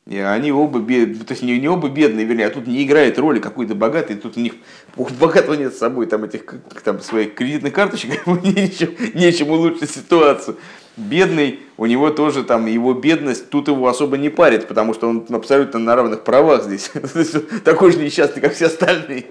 [0.08, 3.20] и они оба бедные, то есть не, не оба бедные, вернее, а тут не играет
[3.20, 4.54] роли какой-то богатый, тут у них
[4.96, 10.58] у богатого нет с собой там этих там, своих кредитных карточек, нечем, нечем улучшить ситуацию
[10.98, 15.26] бедный, у него тоже там его бедность тут его особо не парит, потому что он
[15.30, 16.92] абсолютно на равных правах здесь.
[17.64, 19.28] Такой же несчастный, как все остальные.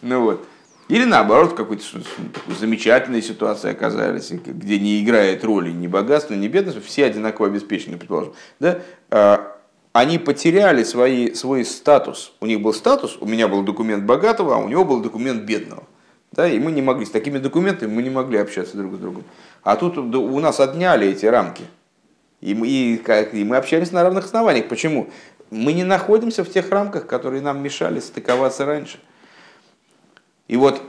[0.00, 0.46] Ну вот.
[0.88, 1.84] Или наоборот, в какой-то
[2.58, 8.32] замечательной ситуации оказались, где не играет роли ни богатство, ни бедность, все одинаково обеспечены, предположим.
[8.58, 8.80] Да?
[9.10, 9.56] А,
[9.92, 12.32] Они потеряли свои, свой статус.
[12.40, 15.84] У них был статус, у меня был документ богатого, а у него был документ бедного.
[16.32, 19.24] Да, и мы не могли, с такими документами мы не могли общаться друг с другом.
[19.62, 21.64] А тут у нас отняли эти рамки.
[22.40, 22.96] И мы, и,
[23.32, 24.68] и мы общались на равных основаниях.
[24.68, 25.10] Почему?
[25.50, 28.98] Мы не находимся в тех рамках, которые нам мешали стыковаться раньше.
[30.48, 30.80] И вот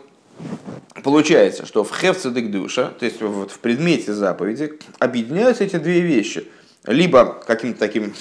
[1.03, 6.47] получается, что в хевцедек душа, то есть вот в предмете заповеди, объединяются эти две вещи.
[6.85, 8.13] Либо каким-то таким,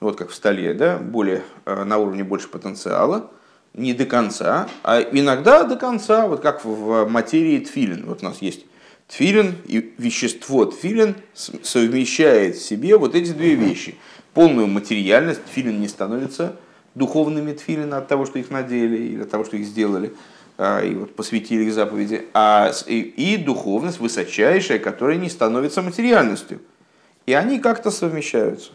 [0.00, 3.30] вот как в столе, да, более, э, на уровне больше потенциала,
[3.74, 8.04] не до конца, а иногда до конца, вот как в материи тфилин.
[8.06, 8.66] Вот у нас есть
[9.12, 13.96] тфилин, и вещество тфилин совмещает в себе вот эти две вещи.
[14.32, 16.56] Полную материальность, тфилин не становится
[16.94, 20.14] духовными тфилин от того, что их надели или от того, что их сделали
[20.56, 26.60] а, и вот посвятили их заповеди, а и, и духовность высочайшая, которая не становится материальностью.
[27.26, 28.72] И они как-то совмещаются.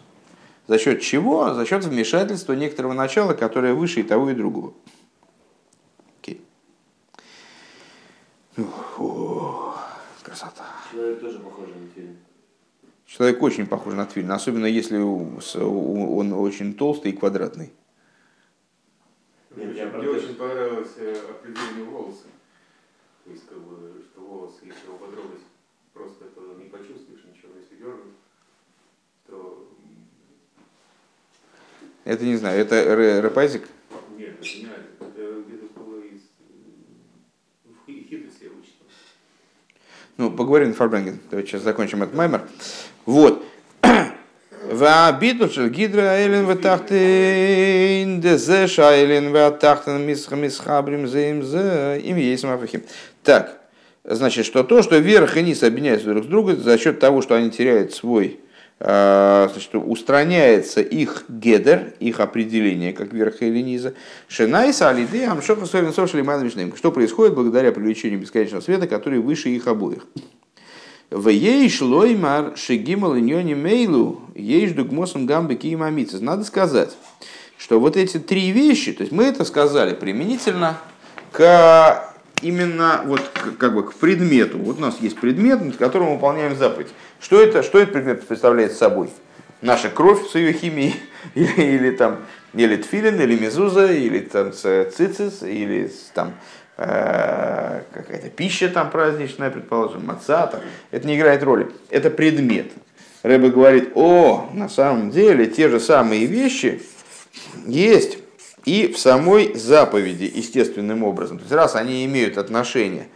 [0.68, 1.54] За счет чего?
[1.54, 4.74] За счет вмешательства некоторого начала, которое выше и того, и другого.
[6.22, 6.42] Окей.
[10.28, 10.66] Красота.
[10.92, 12.18] Человек тоже похож на фильм.
[13.06, 17.72] Человек очень похож на тфилин, особенно если он очень толстый и квадратный.
[19.52, 22.26] Мне, Нет, мне то, очень понравилось э, определение волоса.
[23.24, 25.40] То есть, как бы, что волос, если его потрогать,
[25.94, 27.54] просто это не почувствуешь ничего.
[27.58, 28.14] Если дернуть,
[29.28, 29.66] то
[32.04, 33.70] Это не знаю, это Рэ- Рэпайзик?
[34.18, 34.84] нет, это не надо.
[35.00, 38.88] Это где-то было из э, в хи- хитрости я вычитал.
[40.18, 41.20] Ну, поговорим на Фарбренген.
[41.30, 42.42] Давайте сейчас закончим этот маймер.
[43.06, 43.44] Вот.
[44.72, 52.82] Ваабиту шел гидра эйлен ватахтен дезе шайлен ватахтен мисхабрим зе им есть мафахим.
[53.24, 53.62] Так,
[54.04, 57.36] значит, что то, что верх и низ объединяются друг с другом за счет того, что
[57.36, 58.40] они теряют свой,
[58.80, 63.94] значит, устраняется их гедер, их определение, как верха или низа.
[64.28, 66.24] Шенайса алиды амшоха сорин сошли
[66.76, 70.06] Что происходит благодаря привлечению бесконечного света, который выше их обоих.
[71.10, 76.20] В ей шлоймар шегимал иньони мейлу, ейш дугмосом гамбы киимамицис.
[76.20, 76.92] Надо сказать,
[77.58, 80.78] что вот эти три вещи, то есть мы это сказали применительно
[81.32, 83.22] к именно вот
[83.58, 84.58] как бы к предмету.
[84.58, 86.90] Вот у нас есть предмет, над которым мы выполняем заповедь.
[87.20, 89.10] Что это, что этот предмет представляет собой?
[89.62, 90.96] Наша кровь с ее химией,
[91.36, 92.20] или, или там,
[92.54, 96.34] или тфилин, или мезуза, или там цицис, или там
[96.78, 100.52] э, какая-то пища там праздничная, предположим, маца,
[100.92, 101.72] это не играет роли.
[101.90, 102.68] Это предмет.
[103.24, 106.82] Рэбе говорит, о, на самом деле те же самые вещи
[107.66, 108.20] есть
[108.68, 111.38] и в самой заповеди естественным образом.
[111.38, 113.08] То есть раз они имеют отношение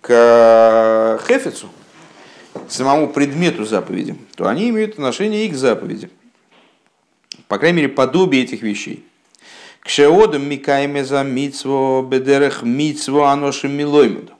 [0.00, 1.68] к хефицу,
[2.68, 6.08] самому предмету заповеди, то они имеют отношение и к заповеди.
[7.48, 9.04] По крайней мере, подобие этих вещей.
[9.80, 14.34] К шеодам микайме за митсво бедерех митсво аноши милоймеду.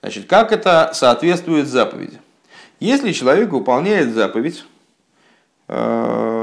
[0.00, 2.20] Значит, как это соответствует заповеди?
[2.78, 4.64] Если человек выполняет заповедь,
[5.66, 6.37] э,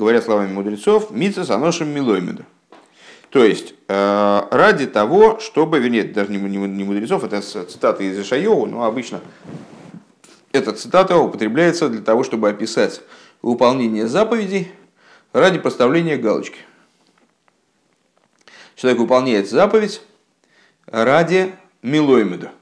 [0.00, 2.44] говоря словами мудрецов, митсва с аношим милоймеду.
[3.28, 6.38] То есть, э, ради того, чтобы, вернее, даже не,
[6.84, 9.20] мудрецов, это цитата из Ишайова, но обычно
[10.52, 13.02] эта цитата употребляется для того, чтобы описать
[13.42, 14.72] выполнение заповедей
[15.34, 16.60] ради поставления галочки.
[18.74, 20.00] Человек выполняет заповедь
[20.86, 22.52] ради милоймеда,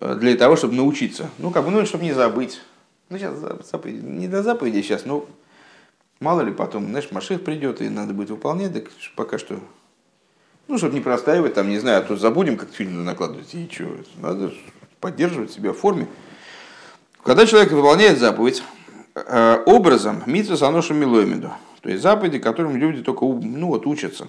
[0.00, 1.28] э, для того, чтобы научиться.
[1.36, 2.62] Ну, как бы, ну, чтобы не забыть.
[3.10, 5.26] Ну, сейчас за- заповеди, не до заповеди сейчас, но
[6.20, 9.60] мало ли потом, знаешь, Маших придет, и надо будет выполнять, так пока что,
[10.68, 13.84] ну, чтобы не простаивать, там, не знаю, а то забудем, как фильм накладывать, и что,
[14.20, 14.52] надо
[15.00, 16.06] поддерживать себя в форме.
[17.22, 18.62] Когда человек выполняет заповедь
[19.14, 21.52] э, образом митсва саноша милоймеду,
[21.82, 24.28] то есть заповеди, которым люди только ну, вот, учатся.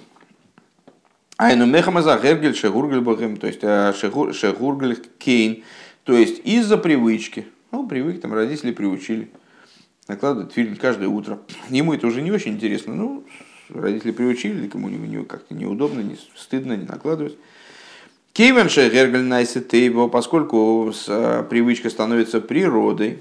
[1.38, 5.64] Айну мехамаза гергель шегургель богем, то есть э, шегур- шегургель кейн,
[6.04, 7.48] то есть из-за привычки.
[7.72, 9.30] Ну, привык, там родители приучили.
[10.08, 11.40] Накладывают фильм каждое утро.
[11.70, 12.96] Ему это уже не очень интересно.
[12.96, 13.24] Ну,
[13.70, 17.38] родители приучили, кому не, не- как-то неудобно, не стыдно, не накладывать.
[18.34, 23.20] Кейвен шегергель найсетейбо, поскольку э, привычка становится природой.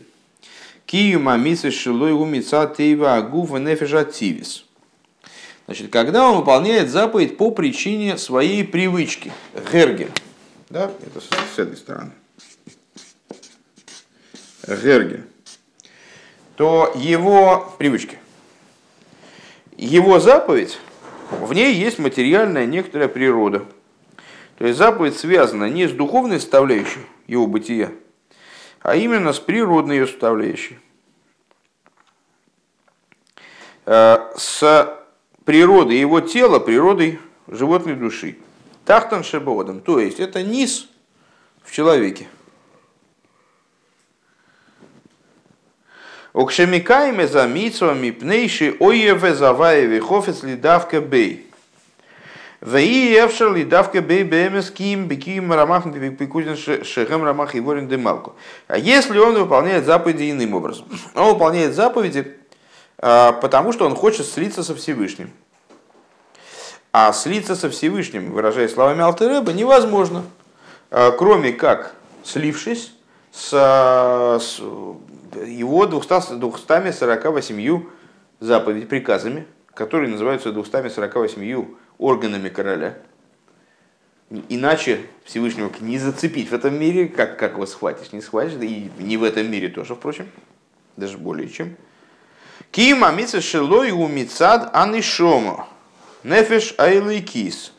[0.85, 4.67] Киюма мисы шилой умица тейва агуфа нефежативис.
[5.67, 9.33] Значит, когда он выполняет заповедь по причине своей привычки.
[9.73, 10.11] Гергель.
[10.71, 12.13] Да, это с, этой стороны.
[14.69, 15.25] Гергель.
[16.57, 18.19] То его привычки.
[19.77, 20.79] Его заповедь,
[21.31, 23.67] в ней есть материальная некоторая природа.
[24.57, 27.93] То есть заповедь связана не с духовной составляющей его бытия,
[28.81, 30.79] а именно с природной ее составляющей.
[33.85, 34.99] Э, с
[35.45, 38.39] природой его тела, природой животной души.
[38.87, 40.89] Тахтан шебодом, то есть это низ
[41.63, 42.29] в человеке.
[46.37, 51.51] Окшемикайме за митсвами пнейши оеве заваеве хофец лидавка бей.
[52.61, 55.85] Ваи евшер лидавка бей бемес ким беким рамах
[56.19, 58.35] пикузин шехем рамах и ворин демалку.
[58.69, 60.87] А если он выполняет заповеди иным образом?
[61.15, 62.37] Он выполняет заповеди,
[62.99, 65.31] а, потому что он хочет слиться со Всевышним.
[66.93, 70.23] А слиться со Всевышним, выражая словами Алтереба, невозможно,
[70.91, 72.93] а, кроме как слившись
[73.37, 73.51] с,
[74.41, 74.61] с
[75.47, 77.85] его 200, 248
[78.41, 81.67] заповедь, приказами, которые называются 248
[81.99, 82.97] органами короля.
[84.49, 89.19] Иначе Всевышнего не зацепить в этом мире, как, как его схватишь, не схватишь, и не
[89.19, 90.29] в этом мире тоже, впрочем,
[90.97, 91.77] даже более чем.
[92.71, 95.69] Кима митса шелой у мицад анишомо.
[96.25, 97.73] Нефеш айликис.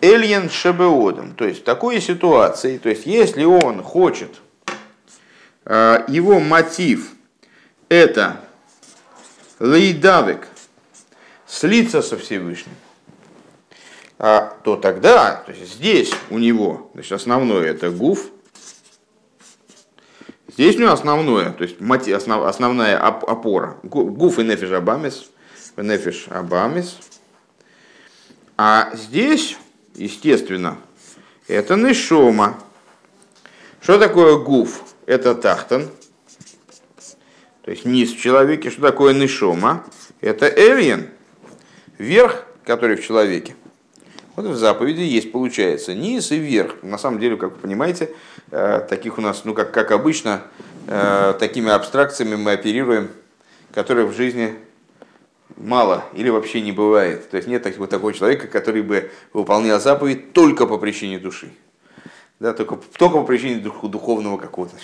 [0.00, 1.34] Эльен шебеодом.
[1.34, 4.30] То есть в такой ситуации, то есть если он хочет,
[5.68, 7.12] его мотив
[7.88, 8.40] это
[9.60, 10.48] лейдавик,
[11.46, 12.74] слиться со Всевышним,
[14.18, 18.30] а, то тогда, то есть здесь у него, значит, основное это гуф,
[20.58, 23.76] Здесь у него основное, то есть мотив, основ, основная опора.
[23.84, 25.30] Гуф и нефиш абамис,
[25.76, 26.98] нефиш абамис.
[28.56, 29.56] А здесь,
[29.94, 30.78] естественно,
[31.46, 32.58] это нишома.
[33.80, 34.82] Что такое гуф?
[35.08, 35.88] Это тахтан,
[37.62, 38.68] то есть низ в человеке.
[38.68, 39.86] Что такое нишома?
[40.20, 41.08] Это эльен,
[41.96, 43.56] верх, который в человеке.
[44.36, 46.82] Вот в заповеди есть, получается, низ и верх.
[46.82, 48.10] На самом деле, как вы понимаете,
[48.50, 50.42] э, таких у нас, ну, как, как обычно,
[50.88, 53.08] э, такими абстракциями мы оперируем,
[53.72, 54.56] которые в жизни
[55.56, 57.30] мало или вообще не бывает.
[57.30, 61.50] То есть нет вот такого человека, который бы выполнял заповедь только по причине души.
[62.40, 64.76] Да, только, только по причине дух, духовного какого-то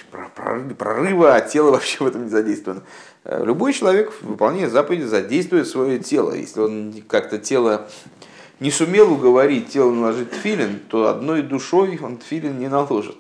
[0.77, 2.83] прорыва, а тело вообще в этом не задействовано.
[3.25, 6.33] Э, любой человек, выполняя заповедь, задействует свое тело.
[6.35, 7.89] Если он как-то тело
[8.59, 13.17] не сумел уговорить тело наложить филин, то одной душой он филин не наложит.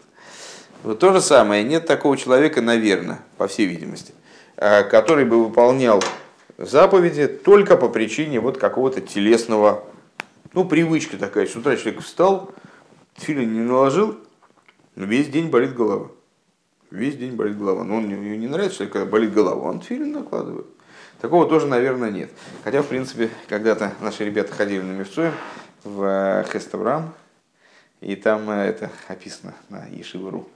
[0.82, 4.14] Вот то же самое, нет такого человека, наверное, по всей видимости,
[4.56, 6.02] э, который бы выполнял
[6.58, 9.84] заповеди только по причине вот какого-то телесного,
[10.52, 11.46] ну, привычка такая.
[11.46, 12.50] С утра человек встал,
[13.14, 14.18] филин не наложил,
[14.96, 16.10] весь день болит голова.
[16.90, 17.84] Весь день болит голова.
[17.84, 20.66] Но он не, не нравится, когда болит голова, он филин накладывает.
[21.20, 22.30] Такого тоже, наверное, нет.
[22.64, 25.32] Хотя, в принципе, когда-то наши ребята ходили на Мевцуем
[25.82, 27.14] в э, Хеставрам,
[28.00, 30.48] и там э, это описано на Ешивару.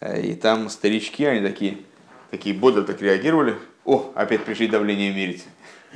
[0.00, 1.78] Э, и там старички, они такие,
[2.30, 3.56] такие бодро так реагировали.
[3.84, 5.44] О, опять пришли давление мерить.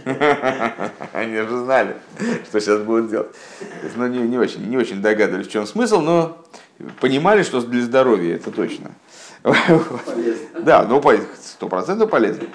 [1.12, 1.96] Они же знали,
[2.44, 3.34] что сейчас будут делать.
[3.96, 6.38] Ну, не, не, очень, не очень догадывались, в чем смысл, но
[7.01, 8.92] понимали, что для здоровья это точно.
[9.42, 10.61] Полезно.
[10.61, 11.03] Да, ну
[11.40, 12.49] сто процентов полезно.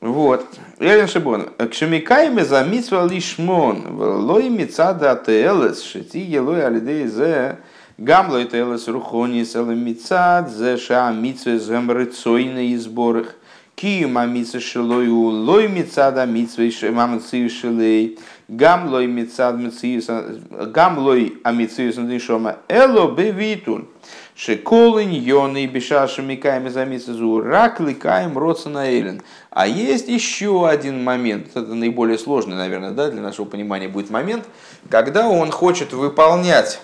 [0.00, 0.46] Вот.
[0.78, 1.50] Ялин Шибон.
[1.58, 3.98] Кшемикайме за митсва лишмон.
[3.98, 5.82] Лой мицада ателес.
[5.82, 7.58] Шити елой алидей зе.
[7.96, 10.50] Гамлой телес рухони селем мицад.
[10.50, 13.34] Зе ша митсва зем рыцойны изборых.
[13.80, 15.30] Киюма митсва шилою.
[15.46, 18.18] Лой мицада мамцию шилей.
[18.48, 20.02] Гамлой мицад мицию.
[20.50, 22.56] Гамлой амицию сандишома.
[22.68, 23.86] Эло бевитун.
[24.34, 29.20] Шеколын, йоны, бешаши, микаем, замисазу, рак, ликаем, родсона эллен.
[29.50, 34.44] А есть еще один момент, это наиболее сложный, наверное, да, для нашего понимания будет момент,
[34.88, 36.80] когда он хочет выполнять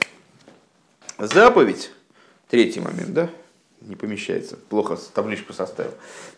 [1.17, 1.93] заповедь,
[2.51, 3.29] третий момент, да,
[3.87, 5.93] не помещается, плохо табличку составил,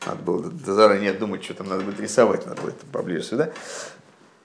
[0.07, 3.53] надо было заранее думать, что там надо будет рисовать, надо будет поближе сюда.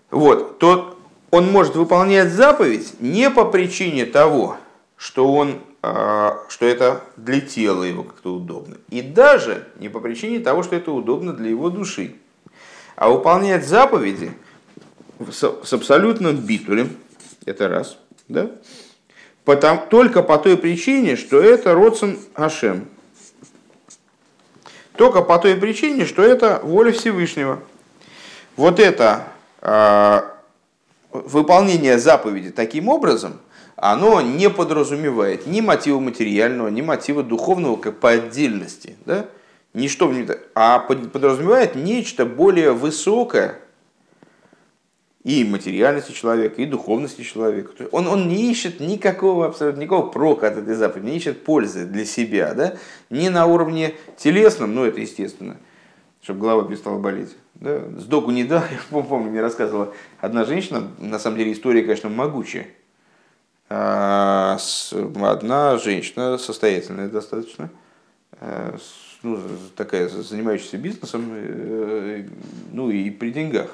[0.09, 0.97] Вот, то
[1.31, 4.57] он может выполнять заповедь не по причине того,
[4.97, 8.77] что он а, что это для тела его как-то удобно.
[8.89, 12.17] И даже не по причине того, что это удобно для его души.
[12.95, 14.31] А выполнять заповеди
[15.31, 16.95] с абсолютным битулем,
[17.45, 17.97] это раз,
[18.27, 18.51] да?
[19.45, 22.87] Потом, только по той причине, что это родствен Ашем.
[24.95, 27.59] Только по той причине, что это воля Всевышнего.
[28.55, 29.27] Вот это
[29.61, 30.21] э,
[31.11, 33.39] выполнение заповеди таким образом–
[33.81, 39.25] оно не подразумевает ни мотива материального, ни мотива духовного как по отдельности, да?
[39.73, 40.13] Ничто,
[40.53, 43.57] а подразумевает нечто более высокое,
[45.24, 47.72] и материальности человека, и духовности человека.
[47.91, 52.05] Он, он не ищет никакого, абсолютно никакого прока от этой заповеди, не ищет пользы для
[52.05, 52.74] себя, да?
[53.09, 55.57] не на уровне телесном, ну это естественно,
[56.24, 57.36] чтобы голова перестала болеть.
[57.55, 57.82] Да?
[57.99, 62.67] Сдоку не да, я помню, мне рассказывала одна женщина, на самом деле история, конечно, могучая.
[63.69, 64.91] А, с-
[65.22, 67.69] Одна женщина, состоятельная достаточно,
[68.41, 69.39] с- ну,
[69.76, 72.26] такая занимающаяся бизнесом, э,
[72.74, 73.69] ну и при деньгах.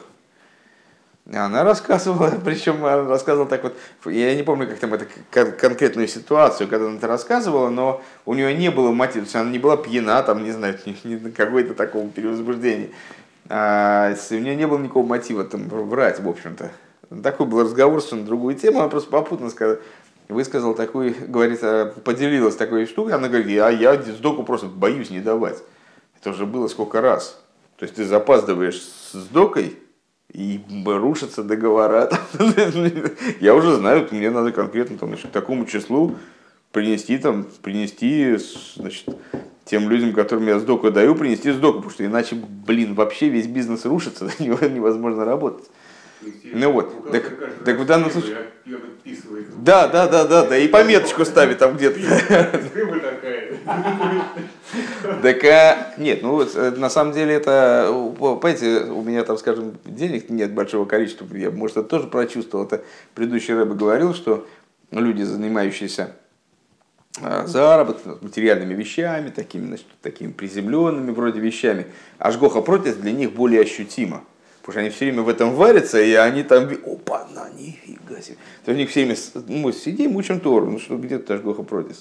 [1.33, 3.75] Она рассказывала, причем она рассказывала так вот,
[4.05, 8.33] я не помню, как там это кон- конкретную ситуацию, когда она это рассказывала, но у
[8.33, 10.77] нее не было мотива, она не была пьяна, там, не знаю,
[11.35, 12.91] какой-то таком перевозбуждении.
[13.49, 16.71] А, с- у нее не было никакого мотива там врать, в общем-то.
[17.23, 19.79] Такой был разговор совершенно на другую тему, она просто попутно сказала,
[20.29, 25.19] высказал такой, говорит, а, поделилась такой штукой, она говорит, а я сдоку просто боюсь не
[25.19, 25.57] давать.
[26.21, 27.41] Это уже было сколько раз.
[27.77, 29.77] То есть ты запаздываешь с сдокой,
[30.33, 32.09] и рушатся договора.
[33.39, 36.15] Я уже знаю, мне надо конкретно там, значит, к такому числу
[36.71, 38.37] принести, там, принести
[38.75, 39.05] значит,
[39.65, 43.85] тем людям, которым я сдоку даю, принести сдоку, потому что иначе, блин, вообще весь бизнес
[43.85, 45.65] рушится, невозможно работать.
[46.53, 48.35] Ну вот, так- так в данном случае-.
[49.63, 51.99] Да, да, да, да, да, и пометочку ставит там где-то.
[55.21, 57.87] Так, а, нет, ну вот, э, на самом деле это,
[58.19, 62.83] понимаете, у меня там, скажем, денег нет большого количества, я, может, это тоже прочувствовал, это
[63.15, 64.45] предыдущий рэбе говорил, что
[64.91, 66.15] люди, занимающиеся
[67.21, 71.87] а, заработком, материальными вещами, такими, значит, такими приземленными вроде вещами,
[72.19, 74.23] ажгоха против для них более ощутимо.
[74.61, 78.35] Потому что они все время в этом варятся, и они там, опа, на, нифига себе.
[78.65, 81.95] То есть у них все время, ну, сидим, учим Тору, ну что, где-то ажгоха против.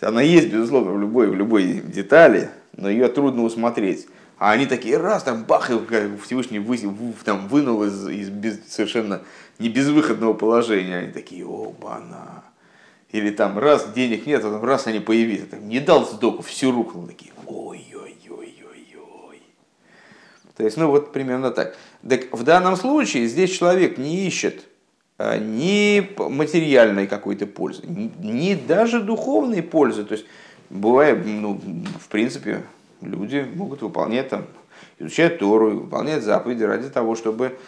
[0.00, 4.06] Она есть, безусловно, в любой, в любой детали, но ее трудно усмотреть.
[4.38, 5.78] А они такие, раз, там, бах, и
[6.22, 6.78] Всевышний вы,
[7.24, 9.22] там, вынул из, из без- совершенно
[9.58, 10.98] не безвыходного положения.
[10.98, 12.42] Они такие, оба-на.
[13.12, 15.46] Или там, раз, денег нет, а потом раз они появились.
[15.48, 17.06] Там, не дал сдоку, все рухнуло.
[17.06, 19.42] Такие, ой-ой-ой-ой-ой.
[20.56, 21.76] То есть, ну вот примерно так.
[22.06, 24.64] Так в данном случае здесь человек не ищет
[25.38, 30.04] ни п- материальной какой-то пользы, ни, ни даже духовной пользы.
[30.04, 30.26] То есть,
[30.70, 31.60] бывает, ну,
[32.00, 32.62] в принципе,
[33.00, 34.46] люди могут выполнять там,
[34.98, 37.58] изучать Тору, выполнять заповеди ради того, чтобы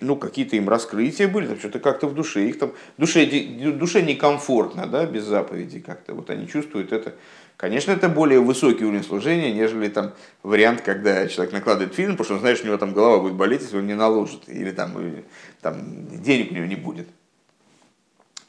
[0.00, 4.86] ну, какие-то им раскрытия были, там что-то как-то в душе, их там, душе, душе некомфортно,
[4.86, 7.14] да, без заповедей как-то, вот они чувствуют это.
[7.56, 10.12] Конечно, это более высокий уровень служения, нежели там
[10.42, 13.34] вариант, когда человек накладывает фильм, потому что он знает, что у него там голова будет
[13.34, 15.22] болеть, если он не наложит, или там, э,
[15.66, 17.08] там денег у него не будет.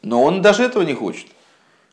[0.04, 1.28] Но он даже этого не хочет.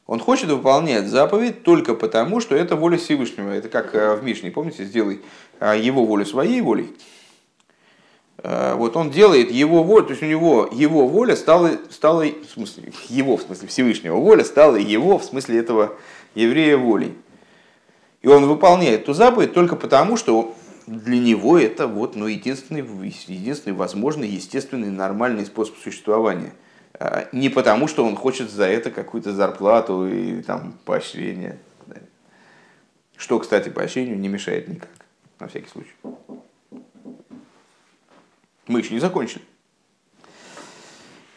[0.06, 3.50] Он хочет выполнять заповедь только потому, что это воля Всевышнего.
[3.50, 5.22] Это как э, в Мишне, помните, сделай
[5.60, 6.94] э, его волю своей волей.
[8.42, 12.50] Э, Вот он делает его волю, то есть у него его воля стала, стала в
[12.52, 15.94] смысле, его, в смысле Всевышнего воля стала его, в смысле этого
[16.34, 17.14] еврея волей.
[18.20, 20.54] И он выполняет эту заповедь только потому, что
[20.86, 26.52] для него это вот, ну, единственный, единственный возможный, естественный, нормальный способ существования.
[26.94, 31.58] А, Не потому, что он хочет за это какую-то зарплату и там, поощрение.
[33.16, 34.90] Что, кстати, поощрению не мешает никак,
[35.38, 35.94] на всякий случай.
[38.66, 39.42] Мы еще не закончили.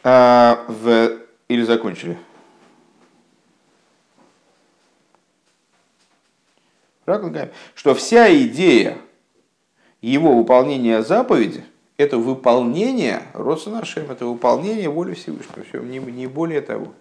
[0.04, 1.20] А, в...
[1.48, 2.18] Или закончили?
[7.76, 8.98] Что вся идея
[10.02, 11.64] его выполнения заповеди–
[11.98, 16.94] это выполнение Родсонаршем, это выполнение воли Всевышнего, все, не, не более того.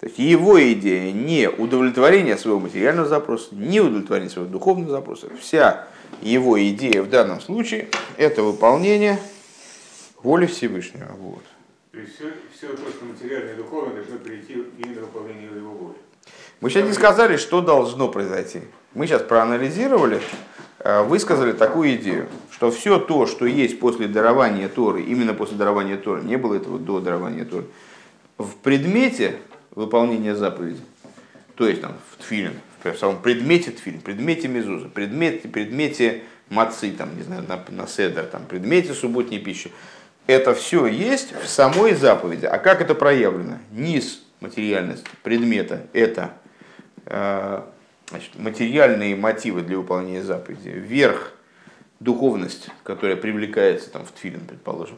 [0.00, 5.28] То есть его идея не удовлетворение своего материального запроса, не удовлетворение своего духовного запроса.
[5.40, 5.88] Вся
[6.22, 9.18] его идея в данном случае– это выполнение
[10.22, 11.10] воли Всевышнего.
[11.18, 11.42] Вот.
[11.90, 15.72] То есть все, все то, что материальное и духовное, должно перейти именно в выполнение его
[15.72, 15.96] воли.
[16.60, 18.62] Мы сейчас не сказали, что должно произойти.
[18.94, 20.20] Мы сейчас проанализировали,
[20.84, 26.22] высказали такую идею, что все то, что есть после дарования Торы, именно после дарования Торы,
[26.22, 27.66] не было этого до дарования Торы,
[28.38, 29.36] в предмете
[29.74, 30.80] выполнения заповеди,
[31.56, 32.54] то есть там в тфилин,
[32.84, 38.24] в самом предмете тфилин, предмете мезуза, предмете, предмете мацы, там, не знаю, на, на седер,
[38.24, 39.70] там, предмете субботней пищи,
[40.26, 42.46] это все есть в самой заповеди.
[42.46, 43.58] А как это проявлено?
[43.70, 46.32] Низ материальность предмета– это
[47.06, 47.62] э,
[48.08, 50.68] значит, материальные мотивы для выполнения заповеди.
[50.68, 51.32] Верх–
[52.00, 54.96] духовность, которая привлекается там, в тфилин, предположим.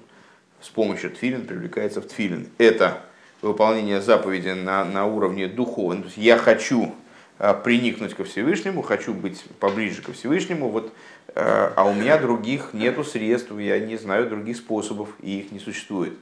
[0.60, 2.48] С помощью тфилин привлекается в тфилин.
[2.58, 3.02] Это
[3.40, 6.02] выполнение заповеди на, на уровне духовного.
[6.02, 6.94] То есть я хочу
[7.38, 10.92] а, приникнуть ко Всевышнему, хочу быть поближе ко Всевышнему, вот,
[11.34, 15.58] а, а у меня других нету средств, я не знаю других способов, и их не
[15.58, 16.12] существует.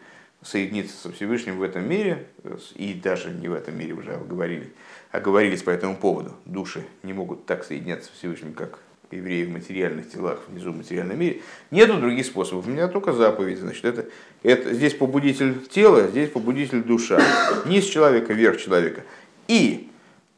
[0.41, 2.29] Соединиться со Всевышним в этом мире,
[2.77, 4.73] и даже не в этом мире уже говорили,
[5.11, 6.33] оговорились по этому поводу.
[6.45, 8.81] Души не могут так соединяться с Всевышним, как
[9.11, 11.41] евреи в материальных телах, внизу в материальном мире.
[11.71, 12.67] Нету других способов.
[12.67, 13.59] У меня только заповедь.
[13.59, 14.07] Значит, это,
[14.43, 17.21] это, здесь побудитель тела, здесь побудитель душа.
[17.67, 19.05] Низ человека, верх человека.
[19.47, 19.91] И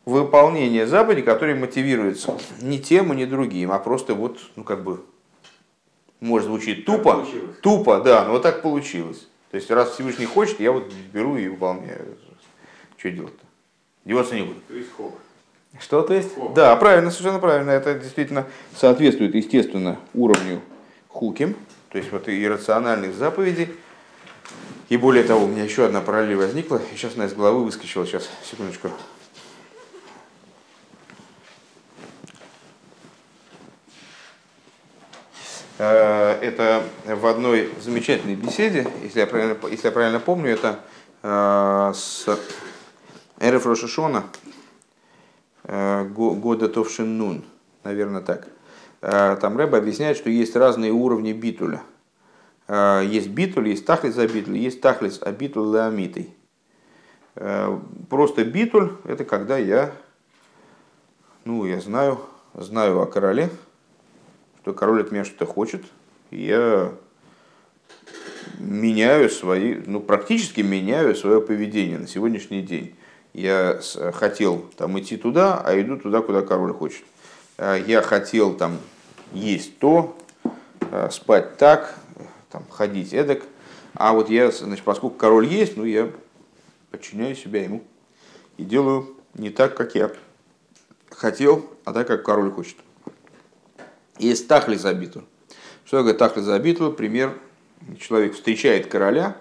[0.04, 5.04] выполнение заповедей, которые мотивируются не тем и не другим, а просто вот, ну как бы,
[6.20, 7.26] может звучит тупо,
[7.62, 9.26] тупо, да, но вот так получилось.
[9.50, 12.16] То есть раз Всевышний хочет, я вот беру и выполняю.
[12.96, 13.49] Что делать-то?
[14.04, 14.60] Деваться не буду.
[14.68, 15.18] То есть хок.
[15.78, 16.34] Что то есть?
[16.34, 16.54] Хок.
[16.54, 17.70] Да, правильно, совершенно правильно.
[17.70, 18.46] Это действительно
[18.76, 20.60] соответствует, естественно, уровню
[21.08, 21.56] хуким,
[21.90, 23.68] то есть вот иррациональных заповедей.
[24.88, 28.04] И более того, у меня еще одна параллель возникла, и сейчас она из головы выскочила.
[28.06, 28.90] Сейчас, секундочку.
[35.78, 40.80] Э, Это в одной замечательной беседе, если я правильно, если я правильно помню, это
[41.22, 42.26] э, с
[43.40, 44.24] Эреф Рошишона,
[45.64, 47.42] э, го- года Товшин
[47.84, 48.46] наверное так.
[49.00, 51.82] Э, Там Рэб объясняет, что есть разные уровни битуля.
[52.68, 56.34] Э, Есть битуль, есть тахлис абитуль, есть тахлис абитуль леомитый.
[57.36, 57.78] Э,
[58.10, 59.92] Просто битуль– это когда я,
[61.46, 62.20] ну, я знаю,
[62.52, 63.48] знаю о короле,
[64.60, 65.82] что король от меня что-то хочет,
[66.30, 66.92] и я
[68.58, 72.94] меняю свои, ну, практически меняю свое поведение на сегодняшний день.
[73.32, 73.80] Я
[74.14, 77.04] хотел там идти туда, а иду туда, куда король хочет.
[77.58, 78.78] А Я хотел там
[79.32, 80.16] есть то,
[80.90, 81.94] а, спать так,
[82.50, 83.42] там, ходить эдак.
[83.94, 86.10] А вот я, значит, поскольку король есть, ну, я
[86.90, 87.84] подчиняю себя ему
[88.56, 90.10] и делаю не так, как я
[91.10, 92.76] хотел, а так, как король хочет.
[94.18, 95.24] Есть тахлис абиту.
[95.84, 96.92] Что такое тахлис абиту?
[96.92, 97.38] Пример.
[97.98, 99.36] Человек встречает короля,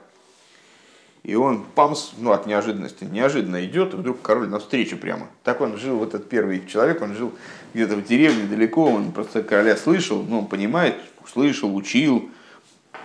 [1.23, 5.27] и он памс, ну от неожиданности, неожиданно идет, и вдруг король навстречу прямо.
[5.43, 7.33] Так он жил, вот этот первый человек, он жил
[7.73, 10.95] где-то в деревне далеко, он просто короля слышал, ну он понимает,
[11.27, 12.29] слышал, учил,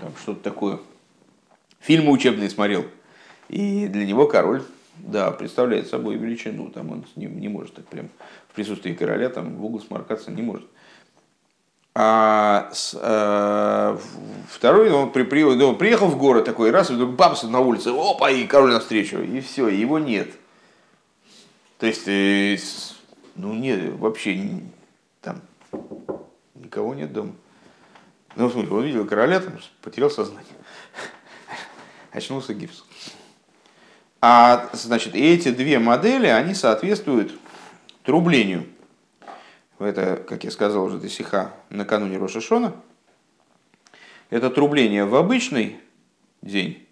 [0.00, 0.78] там что-то такое.
[1.80, 2.86] Фильмы учебные смотрел.
[3.48, 4.62] И для него король,
[4.96, 6.70] да, представляет собой величину.
[6.70, 8.08] Там он не, не может так прям
[8.48, 10.66] в присутствии короля там в угол сморкаться не может.
[11.96, 13.98] А с- э,
[14.50, 17.90] второй, он, при, при- он приехал в город такой, раз, и вдруг бамс на улице,
[17.90, 20.28] опа, и король навстречу, и все, его нет.
[21.78, 22.56] То есть, э,
[23.36, 24.60] ну нет, вообще
[25.20, 25.40] там
[26.54, 27.32] никого нет дома.
[28.34, 30.50] Ну, в смысле, он видел короля, там, потерял сознание.
[32.10, 32.84] Очнулся гипс.
[34.20, 37.38] А, значит, эти две модели, они соответствуют
[38.02, 38.66] трублению.
[39.78, 42.74] Это, как я сказал уже, Тесиха накануне Рошашона.
[44.30, 45.76] Это трубление в обычный
[46.42, 46.84] день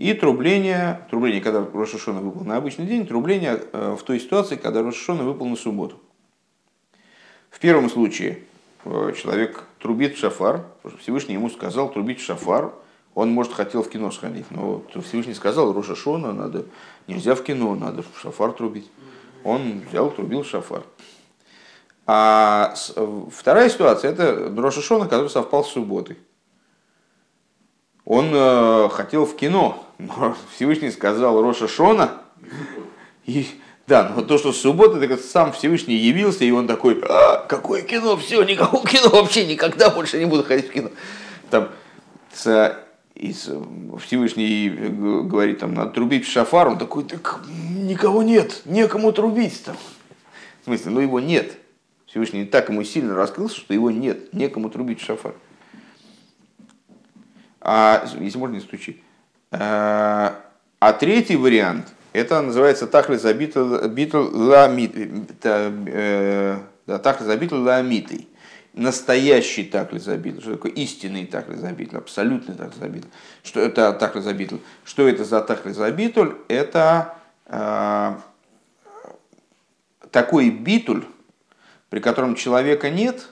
[0.00, 4.82] и трубление, трубление, когда Рошашона выпал на обычный день, трубление э, в той ситуации, когда
[4.82, 6.00] Рошашона выпал на субботу.
[7.50, 8.38] В первом случае
[8.86, 10.64] э, человек трубит в шафар,
[11.00, 12.72] Всевышний ему сказал трубить в шафар,
[13.14, 16.64] он, может, хотел в кино сходить, но Всевышний сказал, Роша Шона, надо,
[17.06, 18.90] нельзя в кино, надо в шафар трубить.
[19.44, 20.82] Он взял, трубил шафар.
[22.12, 26.16] А э, вторая ситуация, это Роша Шона, который совпал с субботой.
[28.04, 32.14] Он э, хотел в кино, но Всевышний сказал Роша Шона,
[33.26, 33.46] и,
[33.86, 38.16] да, но то, что суббота, так сам Всевышний явился, и он такой, а, какое кино,
[38.16, 40.90] все, никакого кино вообще, никогда больше не буду ходить в кино.
[41.48, 41.68] Там,
[42.34, 42.76] с,
[43.14, 43.52] и с-
[44.04, 49.62] Всевышний г- говорит, там, надо трубить в шафар, он такой, так никого нет, некому трубить
[49.62, 49.76] там.
[50.62, 51.52] В смысле, ну его нет.
[52.10, 55.34] Всевышний так ему сильно раскрылся, что его нет, некому трубить в шафар.
[57.60, 59.00] А, если можно, не стучи.
[59.52, 60.40] А,
[60.80, 64.92] а третий вариант, это называется тахлис забитл ламит.
[65.40, 68.28] Тахлис забитл ламитый.
[68.72, 70.40] Настоящий таклис забитл.
[70.40, 71.96] Что такое истинный таклис забитл?
[71.96, 73.06] Абсолютный таклис забитл.
[73.44, 74.56] Что это таклис забитл?
[74.84, 76.24] Что это за таклис забитл?
[76.48, 77.14] Это
[77.46, 78.20] а,
[80.10, 81.04] такой битуль,
[81.90, 83.28] при котором человека нет,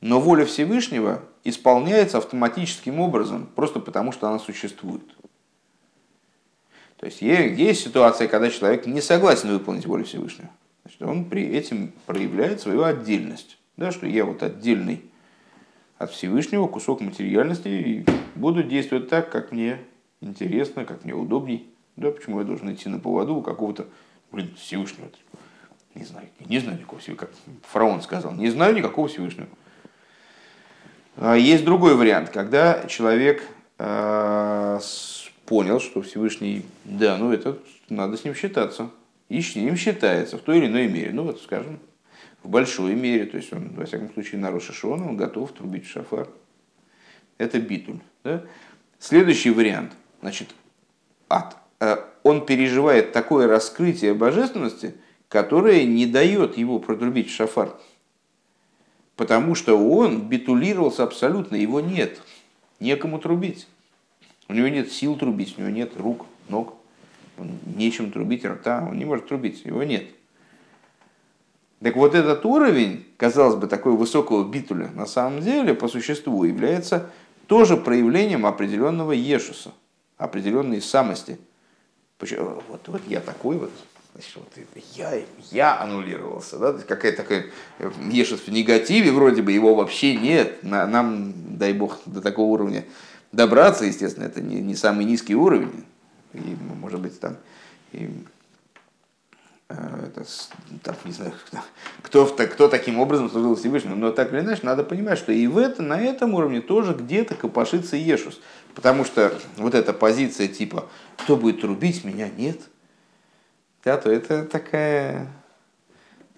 [0.00, 5.04] но воля Всевышнего исполняется автоматическим образом, просто потому что она существует.
[6.96, 10.50] То есть есть ситуация, когда человек не согласен выполнить волю Всевышнего.
[10.82, 13.58] Значит, он при этим проявляет свою отдельность.
[13.76, 15.02] Да, что я вот отдельный
[15.98, 19.78] от Всевышнего, кусок материальности, и буду действовать так, как мне
[20.20, 21.70] интересно, как мне удобней.
[21.96, 23.86] Да, почему я должен идти на поводу у какого-то,
[24.30, 25.08] блин, Всевышнего?
[25.94, 27.34] Не знаю, не знаю никакого Всевышнего, как
[27.70, 29.48] фараон сказал, не знаю никакого Всевышнего.
[31.16, 33.42] А Есть другой вариант, когда человек
[33.78, 38.90] с- понял, что Всевышний, да, ну это надо с ним считаться.
[39.28, 41.10] И с ним считается в той или иной мере.
[41.12, 41.78] Ну вот, скажем,
[42.42, 46.28] в большой мере, то есть он, во всяком случае, на Рошашон, он готов трубить шафар.
[47.38, 47.98] Это битуль.
[48.24, 48.42] Да?
[48.98, 49.92] Следующий вариант.
[50.20, 50.54] Значит,
[51.28, 51.56] ад.
[51.80, 54.94] Э, Он переживает такое раскрытие божественности,
[55.32, 57.74] которое не дает его протрубить шафар.
[59.16, 62.20] Потому что он битулировался абсолютно, его нет.
[62.80, 63.66] Некому трубить.
[64.48, 66.74] У него нет сил трубить, у него нет рук, ног.
[67.38, 70.04] Он нечем трубить, рта, он не может трубить, его нет.
[71.80, 77.10] Так вот этот уровень, казалось бы, такой высокого битуля, на самом деле, по существу, является
[77.46, 79.72] тоже проявлением определенного ешуса,
[80.18, 81.38] определенной самости.
[82.20, 83.72] Вот, вот я такой вот,
[84.14, 87.46] значит, вот это я, я аннулировался, да, То есть какая-то такая
[87.78, 92.52] э, ешус в негативе, вроде бы его вообще нет, На- нам, дай бог, до такого
[92.52, 92.84] уровня
[93.32, 95.84] добраться, естественно, это не, не самый низкий уровень,
[96.34, 97.38] и, может быть, там,
[97.92, 98.10] и,
[99.70, 100.24] э, это,
[100.82, 101.32] там, не знаю,
[102.02, 105.46] кто, кто, кто таким образом служил Всевышнему, но так или иначе, надо понимать, что и
[105.46, 108.40] в это, на этом уровне тоже где-то копошится Ешус,
[108.74, 112.28] потому что вот эта позиция типа «кто будет трубить, меня?
[112.28, 112.60] Нет»,
[113.84, 115.26] да, то это такая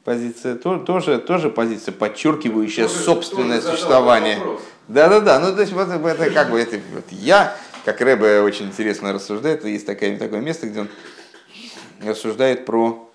[0.04, 4.36] позиция, то- тоже, тоже позиция, подчеркивающая Тоже- собственное тоже существование.
[4.38, 4.60] вопрос.
[4.88, 9.12] Да-да-да, ну то есть вот это как бы это вот я, как Рэбе очень интересно
[9.12, 10.88] рассуждает, есть такое, такое место, где он
[12.02, 13.10] рассуждает про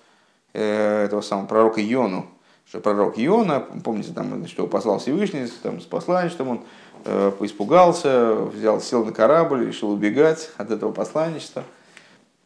[0.52, 2.26] э, этого самого пророка Иону,
[2.68, 6.60] что пророк Иона, помните, там, его послал Всевышний там, с посланничеством, он
[7.04, 11.62] э, испугался, взял, сел на корабль, решил убегать от этого посланничества.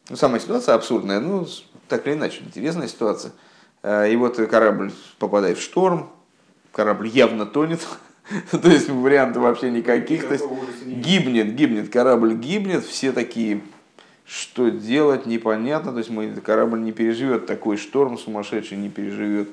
[0.09, 1.47] Ну, самая ситуация абсурдная, ну,
[1.87, 3.31] так или иначе, интересная ситуация.
[3.81, 6.09] Э, И вот корабль попадает в шторм,
[6.71, 7.85] корабль явно тонет,
[8.51, 10.27] то есть вариантов вообще никаких.
[10.27, 10.45] То есть
[10.85, 13.61] гибнет, гибнет, корабль гибнет, все такие,
[14.25, 19.49] что делать, непонятно, то есть мы, корабль не переживет, такой шторм сумасшедший не переживет.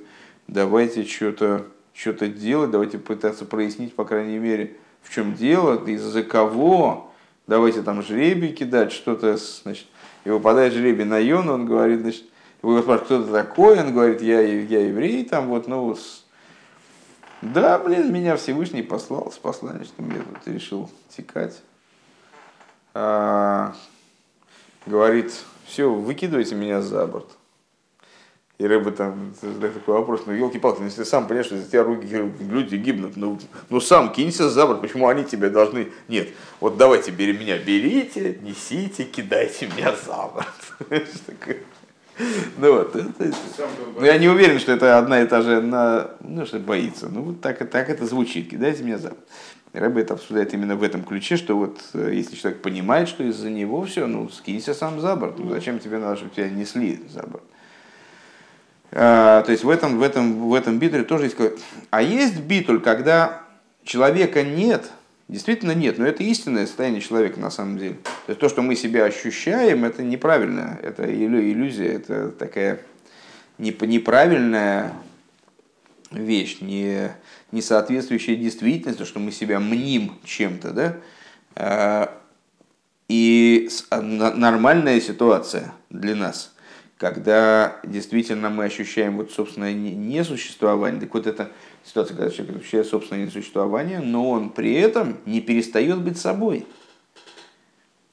[0.49, 7.13] Давайте что-то что делать, давайте пытаться прояснить, по крайней мере, в чем дело, из-за кого,
[7.47, 9.87] давайте там жребий кидать, что-то, значит,
[10.25, 12.25] и выпадает жребий на Йону, он говорит, значит,
[12.63, 16.25] его спрашивают, кто ты такой, он говорит, я, я еврей, там вот, ну, с-
[17.41, 21.61] да, блин, меня Всевышний послал с посланничеством, я тут решил текать.
[22.95, 23.75] А,
[24.87, 25.33] говорит,
[25.67, 27.27] все, выкидывайте меня за борт.
[28.63, 31.69] И Рэбе там задает такой вопрос, ну елки-палки, ну, если ты сам понимаешь, что из-за
[31.69, 32.07] тебя руки,
[32.39, 33.37] люди гибнут, ну,
[33.71, 35.89] ну сам кинься за борт, почему они тебя должны...
[36.07, 36.29] Нет,
[36.61, 41.09] вот давайте бери меня, берите, несите, кидайте меня за борт.
[42.59, 43.35] Ну вот, это,
[43.97, 47.09] ну, я не уверен, что это одна и та же, на, ну, что боится.
[47.09, 48.51] Ну, вот так, так это звучит.
[48.51, 49.09] Кидайте меня за.
[49.09, 49.21] борт.
[49.73, 53.49] Рэбе это обсуждает именно в этом ключе, что вот э, если человек понимает, что из-за
[53.49, 55.39] него все, ну, скинься сам за борт.
[55.39, 57.43] Ну, зачем тебе надо, чтобы тебя несли за борт?
[58.93, 61.37] А, то есть в этом, в этом, в этом битуле тоже есть...
[61.91, 63.43] А есть битуль, когда
[63.85, 64.91] человека нет,
[65.29, 67.95] действительно нет, но это истинное состояние человека на самом деле.
[68.27, 72.81] То есть то, что мы себя ощущаем, это неправильно, это иллю- иллюзия, это такая
[73.59, 74.93] неп- неправильная
[76.11, 77.11] вещь, не,
[77.51, 80.97] не соответствующая действительности, что мы себя мним чем-то, да?
[81.57, 82.19] А,
[83.09, 86.53] И а, на- нормальная ситуация для нас,
[87.03, 91.51] когда действительно мы ощущаем вот собственное не- несуществование, так вот эта
[91.83, 96.65] ситуация, когда человек ощущает собственное несуществование, но он при этом не перестает быть собой.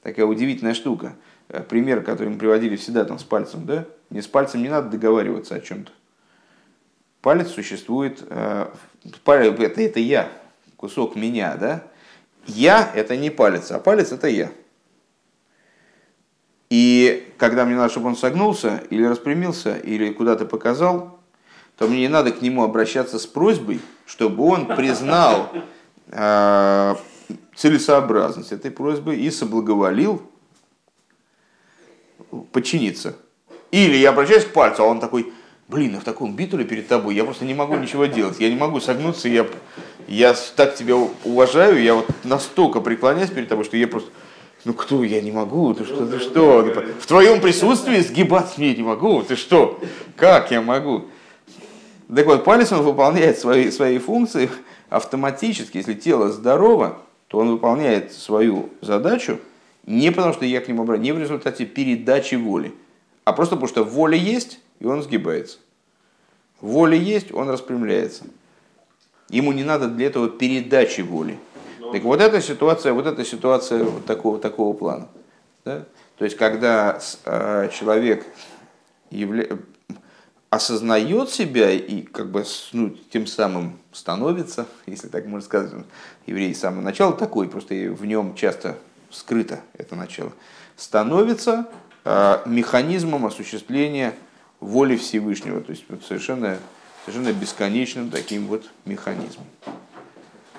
[0.01, 1.13] Такая удивительная штука.
[1.49, 3.85] Э, Пример, который мы приводили всегда там с пальцем, да?
[4.09, 5.91] Не с пальцем не надо договариваться о чем-то.
[7.21, 8.71] Палец существует, э,
[9.23, 10.31] палец это, это я,
[10.77, 11.83] кусок меня, да?
[12.47, 14.49] Я это не палец, а палец это я.
[16.69, 21.19] И когда мне надо, чтобы он согнулся или распрямился, или куда-то показал,
[21.77, 25.49] то мне не надо к нему обращаться с просьбой, чтобы он признал
[26.07, 26.95] э,
[27.55, 30.21] целесообразность этой просьбы и соблаговолил
[32.51, 33.15] подчиниться.
[33.71, 35.31] Или я обращаюсь к пальцу, а он такой,
[35.67, 38.55] блин, я в таком битуле перед тобой, я просто не могу ничего делать, я не
[38.55, 39.47] могу согнуться, я,
[40.07, 44.09] я так тебя уважаю, я вот настолько преклоняюсь перед тобой, что я просто,
[44.65, 46.63] ну кто, я не могу, ты что, ты что,
[46.99, 49.79] в твоем присутствии сгибаться мне не могу, ты что,
[50.15, 51.05] как я могу?
[52.13, 54.49] Так вот, палец он выполняет свои, свои функции
[54.89, 59.39] автоматически, если тело здорово, то он выполняет свою задачу
[59.85, 62.73] не потому, что я к нему обращаюсь, не в результате передачи воли,
[63.23, 65.57] а просто потому, что воля есть, и он сгибается.
[66.61, 68.25] Воля есть, он распрямляется.
[69.29, 71.37] Ему не надо для этого передачи воли.
[71.91, 75.07] Так вот эта ситуация, вот эта ситуация вот такого, такого плана.
[75.65, 75.85] Да?
[76.17, 78.25] То есть, когда э, человек
[79.11, 79.59] явля-
[80.49, 82.43] осознает себя и как бы
[82.73, 85.71] ну, тем самым становится, если так можно сказать,
[86.25, 88.77] еврей с самого начала такой, просто в нем часто
[89.11, 90.31] скрыто это начало,
[90.75, 91.67] становится
[92.03, 94.15] э, механизмом осуществления
[94.59, 96.57] воли Всевышнего, то есть вот совершенно,
[97.05, 99.45] совершенно бесконечным таким вот механизмом.